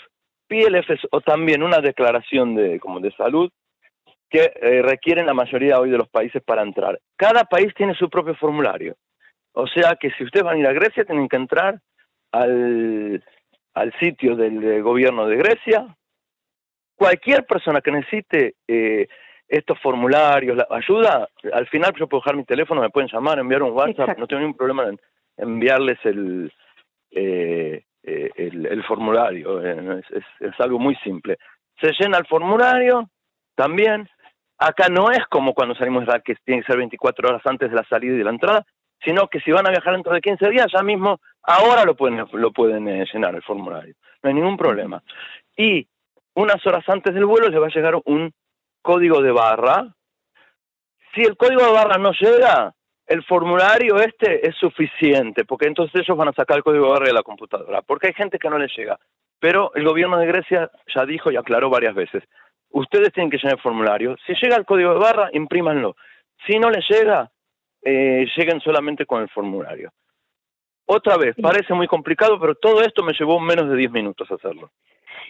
PLF 0.47 0.89
es 0.89 0.99
o 1.11 1.21
también 1.21 1.63
una 1.63 1.79
declaración 1.79 2.55
de, 2.55 2.79
como 2.79 2.99
de 2.99 3.11
salud 3.11 3.51
que 4.29 4.51
eh, 4.55 4.81
requieren 4.81 5.25
la 5.25 5.33
mayoría 5.33 5.79
hoy 5.79 5.89
de 5.89 5.97
los 5.97 6.09
países 6.09 6.41
para 6.43 6.63
entrar. 6.63 6.99
Cada 7.15 7.45
país 7.45 7.73
tiene 7.75 7.93
su 7.95 8.09
propio 8.09 8.35
formulario. 8.35 8.95
O 9.53 9.67
sea 9.67 9.95
que 9.95 10.11
si 10.11 10.23
ustedes 10.23 10.43
van 10.43 10.57
a 10.57 10.59
ir 10.59 10.67
a 10.67 10.73
Grecia, 10.73 11.05
tienen 11.05 11.29
que 11.29 11.37
entrar 11.37 11.79
al, 12.31 13.23
al 13.73 13.93
sitio 13.99 14.35
del, 14.35 14.81
gobierno 14.81 15.27
de 15.27 15.37
Grecia. 15.37 15.95
Cualquier 16.95 17.45
persona 17.45 17.81
que 17.81 17.91
necesite 17.91 18.55
eh, 18.67 19.07
estos 19.47 19.79
formularios, 19.79 20.57
la 20.57 20.67
ayuda, 20.69 21.29
al 21.53 21.67
final 21.67 21.93
yo 21.97 22.07
puedo 22.07 22.21
dejar 22.21 22.35
mi 22.35 22.45
teléfono, 22.45 22.81
me 22.81 22.89
pueden 22.89 23.09
llamar, 23.11 23.37
enviar 23.37 23.63
un 23.63 23.73
WhatsApp, 23.73 24.17
no 24.17 24.27
tengo 24.27 24.41
ningún 24.41 24.57
problema 24.57 24.87
en 24.87 24.99
enviarles 25.37 25.99
el, 26.03 26.51
eh, 27.11 27.83
eh, 28.07 28.29
el, 28.35 28.83
formulario, 28.83 29.65
eh, 29.65 30.01
es, 30.39 30.59
algo 30.59 30.77
muy 30.77 30.95
simple. 30.97 31.37
Se 31.81 31.91
llena 31.99 32.19
el 32.19 32.27
formulario, 32.27 33.09
también, 33.55 34.07
acá 34.57 34.89
no 34.89 35.09
es 35.11 35.25
como 35.27 35.53
cuando 35.53 35.75
salimos 35.75 36.05
de 36.05 36.21
que 36.21 36.35
tiene 36.45 36.61
que 36.61 36.67
ser 36.67 36.77
24 36.77 37.29
horas 37.29 37.41
antes 37.45 37.69
de 37.69 37.75
la 37.75 37.83
salida 37.85 38.13
y 38.13 38.17
de 38.19 38.23
la 38.23 38.29
entrada, 38.29 38.65
sino 39.03 39.27
que 39.27 39.39
si 39.39 39.51
van 39.51 39.65
a 39.67 39.71
viajar 39.71 39.93
dentro 39.93 40.13
de 40.13 40.21
15 40.21 40.49
días, 40.49 40.67
ya 40.71 40.83
mismo, 40.83 41.19
ahora 41.41 41.83
lo 41.83 41.95
pueden, 41.95 42.25
lo 42.31 42.51
pueden 42.51 42.87
eh, 42.87 43.05
llenar 43.11 43.33
el 43.33 43.41
formulario, 43.41 43.95
no 44.21 44.29
hay 44.29 44.35
ningún 44.35 44.57
problema. 44.57 45.01
Y 45.57 45.87
unas 46.35 46.65
horas 46.67 46.87
antes 46.87 47.13
del 47.13 47.25
vuelo 47.25 47.49
les 47.49 47.59
va 47.59 47.67
a 47.67 47.75
llegar 47.75 47.95
un 48.05 48.31
código 48.83 49.21
de 49.21 49.31
barra. 49.31 49.87
Si 51.15 51.21
el 51.21 51.35
código 51.37 51.65
de 51.65 51.71
barra 51.71 51.97
no 51.97 52.11
llega, 52.11 52.73
el 53.07 53.23
formulario 53.23 53.97
este 53.97 54.47
es 54.47 54.55
suficiente, 54.55 55.45
porque 55.45 55.67
entonces 55.67 56.01
ellos 56.01 56.17
van 56.17 56.29
a 56.29 56.33
sacar 56.33 56.57
el 56.57 56.63
código 56.63 56.89
barra 56.89 57.07
de 57.07 57.13
la 57.13 57.23
computadora, 57.23 57.81
porque 57.81 58.07
hay 58.07 58.13
gente 58.13 58.39
que 58.39 58.49
no 58.49 58.57
les 58.57 58.75
llega. 58.75 58.99
Pero 59.39 59.71
el 59.75 59.85
gobierno 59.85 60.17
de 60.17 60.27
Grecia 60.27 60.71
ya 60.93 61.05
dijo 61.05 61.31
y 61.31 61.35
aclaró 61.35 61.69
varias 61.69 61.93
veces, 61.93 62.23
ustedes 62.69 63.13
tienen 63.13 63.29
que 63.29 63.37
llenar 63.37 63.57
el 63.57 63.61
formulario, 63.61 64.15
si 64.25 64.33
llega 64.33 64.55
el 64.55 64.65
código 64.65 64.93
de 64.93 64.99
barra, 64.99 65.29
imprímanlo. 65.33 65.95
Si 66.47 66.57
no 66.57 66.69
les 66.69 66.85
llega, 66.89 67.29
eh, 67.83 68.25
lleguen 68.35 68.59
solamente 68.61 69.05
con 69.05 69.21
el 69.21 69.29
formulario. 69.29 69.91
Otra 70.87 71.17
vez, 71.17 71.35
parece 71.41 71.73
muy 71.73 71.87
complicado, 71.87 72.39
pero 72.39 72.55
todo 72.55 72.81
esto 72.81 73.03
me 73.03 73.13
llevó 73.13 73.39
menos 73.39 73.69
de 73.69 73.75
10 73.75 73.91
minutos 73.91 74.31
hacerlo. 74.31 74.71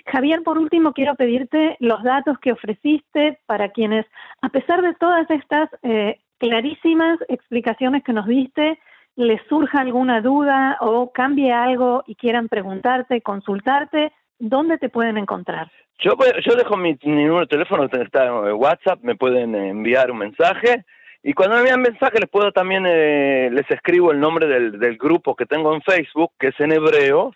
Javier, 0.08 0.44
por 0.44 0.58
último, 0.58 0.94
quiero 0.94 1.16
pedirte 1.16 1.78
los 1.80 2.04
datos 2.04 2.38
que 2.40 2.52
ofreciste 2.52 3.40
para 3.46 3.70
quienes, 3.70 4.06
a 4.42 4.50
pesar 4.50 4.82
de 4.82 4.94
todas 4.96 5.30
estas 5.32 5.70
eh, 5.84 6.20
clarísimas 6.38 7.20
explicaciones 7.28 8.04
que 8.04 8.14
nos 8.14 8.28
diste, 8.28 8.80
les 9.16 9.42
surja 9.48 9.82
alguna 9.82 10.22
duda 10.22 10.78
o 10.82 11.12
cambie 11.12 11.52
algo 11.52 12.04
y 12.06 12.16
quieran 12.16 12.50
preguntarte, 12.50 13.22
consultarte, 13.22 14.12
¿dónde 14.40 14.78
te 14.78 14.90
pueden 14.90 15.18
encontrar? 15.18 15.72
Yo, 16.00 16.14
yo 16.46 16.56
dejo 16.56 16.76
mi, 16.76 16.98
número 17.04 17.42
de 17.42 17.48
teléfono, 17.48 17.86
está 17.86 18.26
en 18.26 18.54
WhatsApp, 18.54 19.00
me 19.02 19.16
pueden 19.16 19.56
enviar 19.56 20.12
un 20.12 20.18
mensaje 20.18 20.84
y 21.24 21.34
cuando 21.34 21.56
me 21.56 21.62
envían 21.62 21.82
mensaje 21.82 22.20
les 22.20 22.30
puedo 22.30 22.52
también, 22.52 22.86
eh, 22.86 23.50
les 23.52 23.70
escribo 23.72 24.12
el 24.12 24.20
nombre 24.20 24.48
del, 24.48 24.78
del 24.78 24.98
grupo 24.98 25.36
que 25.36 25.46
tengo 25.46 25.74
en 25.74 25.82
Facebook, 25.82 26.32
que 26.38 26.48
es 26.48 26.60
en 26.60 26.74
hebreo, 26.74 27.34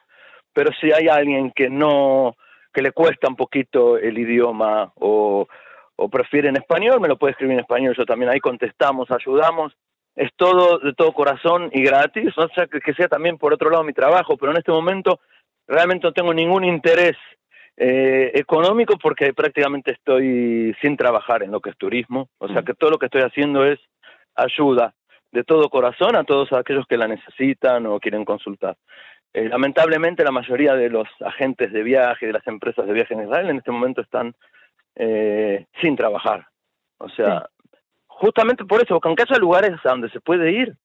pero 0.54 0.72
si 0.82 0.92
hay 0.92 1.08
alguien 1.08 1.52
que 1.52 1.70
no, 1.70 2.36
que 2.74 2.82
le 2.82 2.92
cuesta 2.92 3.30
un 3.30 3.36
poquito 3.36 3.98
el 3.98 4.18
idioma 4.18 4.92
o, 4.96 5.48
o 6.00 6.10
prefiere 6.10 6.48
en 6.48 6.56
español, 6.56 7.02
me 7.02 7.10
lo 7.10 7.18
puede 7.18 7.32
escribir 7.32 7.54
en 7.56 7.60
español, 7.60 7.94
yo 7.96 8.06
también 8.06 8.32
ahí 8.32 8.40
contestamos, 8.40 9.12
ayudamos, 9.12 9.74
es 10.16 10.32
todo 10.36 10.80
de 10.80 10.94
todo 10.94 11.12
corazón 11.14 11.70
y 11.74 11.84
gratis, 11.84 12.36
o 12.38 12.48
sea 12.56 12.68
que, 12.68 12.94
sea 12.94 13.08
también 13.08 13.38
por 13.38 13.54
otro 13.54 13.70
lado 13.70 13.84
mi 13.84 13.94
trabajo, 13.94 14.38
pero 14.38 14.52
en 14.52 14.58
este 14.58 14.72
momento 14.72 15.20
realmente 15.68 16.08
no 16.08 16.14
tengo 16.14 16.34
ningún 16.34 16.64
interés 16.64 17.18
eh, 17.76 18.32
económico 18.34 18.98
porque 18.98 19.34
prácticamente 19.34 19.92
estoy 19.92 20.76
sin 20.82 20.96
trabajar 20.96 21.44
en 21.44 21.52
lo 21.52 21.60
que 21.60 21.72
es 21.72 21.78
turismo, 21.78 22.30
o 22.38 22.48
sea 22.48 22.64
que 22.64 22.74
todo 22.74 22.92
lo 22.92 22.98
que 22.98 23.08
estoy 23.08 23.22
haciendo 23.22 23.66
es 23.66 23.80
ayuda 24.36 24.94
de 25.32 25.44
todo 25.44 25.70
corazón 25.70 26.16
a 26.16 26.24
todos 26.24 26.52
aquellos 26.54 26.88
que 26.88 26.98
la 26.98 27.08
necesitan 27.08 27.86
o 27.86 28.00
quieren 28.00 28.26
consultar. 28.26 28.78
Eh, 29.34 29.48
lamentablemente 29.50 30.24
la 30.24 30.32
mayoría 30.32 30.74
de 30.76 30.90
los 30.90 31.08
agentes 31.20 31.72
de 31.72 31.84
viaje, 31.84 32.26
de 32.26 32.34
las 32.34 32.48
empresas 32.48 32.88
de 32.88 32.94
viaje 32.94 33.14
en 33.14 33.24
Israel 33.24 33.50
en 33.50 33.58
este 33.58 33.72
momento 33.72 34.02
están 34.02 34.34
eh, 35.00 35.66
sin 35.82 35.96
trabajar. 35.96 36.46
O 36.98 37.08
sea, 37.10 37.48
justamente 38.08 38.66
por 38.66 38.82
eso, 38.82 38.96
porque 38.96 39.08
aunque 39.08 39.24
haya 39.24 39.40
lugares 39.40 39.72
a 39.86 39.90
donde 39.90 40.10
se 40.10 40.20
puede 40.20 40.52
ir, 40.52 40.76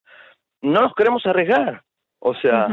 no 0.63 0.83
nos 0.83 0.95
queremos 0.95 1.27
arriesgar. 1.27 1.83
O 2.21 2.33
sea, 2.35 2.69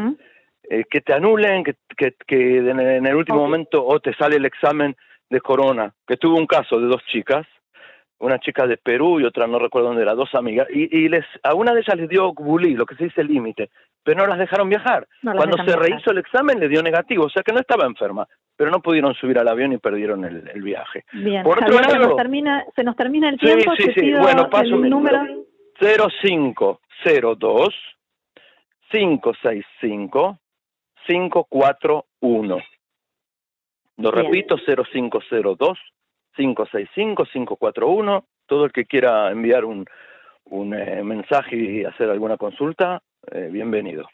eh, 0.69 0.83
que 0.89 1.01
te 1.01 1.13
anulen, 1.13 1.63
que, 1.63 1.75
que, 1.97 2.13
que 2.27 2.57
en, 2.59 2.79
el 2.79 3.15
último 3.15 3.39
momento 3.39 3.83
o 3.83 3.99
te 3.99 4.13
sale 4.13 4.37
el 4.37 4.45
examen 4.45 4.95
de 5.29 5.41
corona, 5.41 5.93
que 6.07 6.15
tuvo 6.15 6.37
un 6.37 6.45
caso 6.45 6.79
de 6.79 6.87
dos 6.87 7.03
chicas, 7.05 7.47
una 8.21 8.39
chica 8.39 8.65
de 8.67 8.77
Perú 8.77 9.19
y 9.19 9.25
otra 9.25 9.47
no 9.47 9.59
recuerdo 9.59 9.89
dónde 9.89 10.03
era, 10.03 10.13
dos 10.13 10.33
amigas, 10.35 10.67
y, 10.71 10.95
y 10.95 11.09
les, 11.09 11.25
a 11.43 11.53
una 11.55 11.73
de 11.73 11.81
ellas 11.81 11.97
les 11.97 12.07
dio 12.07 12.33
bully, 12.33 12.75
lo 12.75 12.85
que 12.85 12.95
se 12.95 13.05
dice 13.05 13.23
límite, 13.23 13.69
pero 14.03 14.21
no 14.21 14.27
las 14.27 14.37
dejaron 14.37 14.69
viajar. 14.69 15.07
Cuando 15.21 15.57
se 15.63 15.75
rehizo 15.75 16.11
el 16.11 16.19
examen 16.19 16.59
le 16.59 16.69
dio 16.69 16.81
negativo, 16.83 17.25
o 17.25 17.29
sea 17.29 17.43
que 17.43 17.51
no 17.51 17.59
estaba 17.59 17.85
enferma, 17.85 18.27
pero 18.55 18.69
no 18.69 18.79
pudieron 18.79 19.13
subir 19.15 19.39
al 19.39 19.47
avión 19.47 19.73
y 19.73 19.77
perdieron 19.77 20.23
el, 20.23 20.47
el 20.53 20.61
viaje. 20.61 21.03
Bien, 21.13 21.43
Por 21.43 21.57
otro 21.63 21.73
lado, 21.73 21.93
se 21.93 21.99
nos, 21.99 22.15
termina, 22.15 22.65
se 22.75 22.83
nos 22.83 22.95
termina 22.95 23.29
el 23.29 23.39
tiempo. 23.39 23.73
Sí, 23.75 23.83
sí, 23.83 23.91
sí. 23.95 24.13
Bueno, 24.13 24.49
paso 24.49 24.75
el 24.75 24.89
número. 24.89 25.19
0502 25.79 27.75
565 28.91 30.39
541. 31.07 32.57
Lo 33.97 34.11
repito, 34.11 34.57
0502 34.57 35.79
565-541. 36.37 38.23
Todo 38.45 38.65
el 38.65 38.71
que 38.71 38.85
quiera 38.85 39.31
enviar 39.31 39.65
un, 39.65 39.85
un 40.45 40.73
eh, 40.73 41.03
mensaje 41.03 41.55
y 41.55 41.85
hacer 41.85 42.09
alguna 42.09 42.37
consulta, 42.37 43.01
eh, 43.31 43.49
bienvenido. 43.51 44.07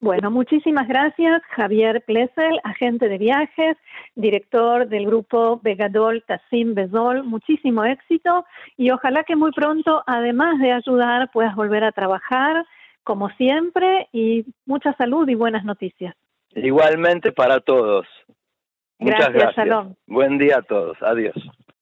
Bueno, 0.00 0.32
muchísimas 0.32 0.88
gracias, 0.88 1.42
Javier 1.50 2.02
Plessel, 2.04 2.58
agente 2.64 3.08
de 3.08 3.18
viajes, 3.18 3.76
director 4.16 4.88
del 4.88 5.06
grupo 5.06 5.60
Begadol 5.62 6.24
Tassim 6.26 6.74
Bezol. 6.74 7.22
Muchísimo 7.22 7.84
éxito 7.84 8.44
y 8.76 8.90
ojalá 8.90 9.22
que 9.22 9.36
muy 9.36 9.52
pronto, 9.52 10.02
además 10.08 10.58
de 10.58 10.72
ayudar, 10.72 11.30
puedas 11.30 11.54
volver 11.54 11.84
a 11.84 11.92
trabajar 11.92 12.66
como 13.04 13.30
siempre 13.30 14.08
y 14.12 14.44
mucha 14.66 14.92
salud 14.94 15.28
y 15.28 15.36
buenas 15.36 15.64
noticias. 15.64 16.16
Igualmente 16.56 17.30
para 17.30 17.60
todos. 17.60 18.04
Muchas 19.02 19.32
gracias. 19.32 19.68
Buen 20.06 20.38
día 20.38 20.58
a 20.58 20.62
todos. 20.62 20.96
Adiós. 21.02 21.34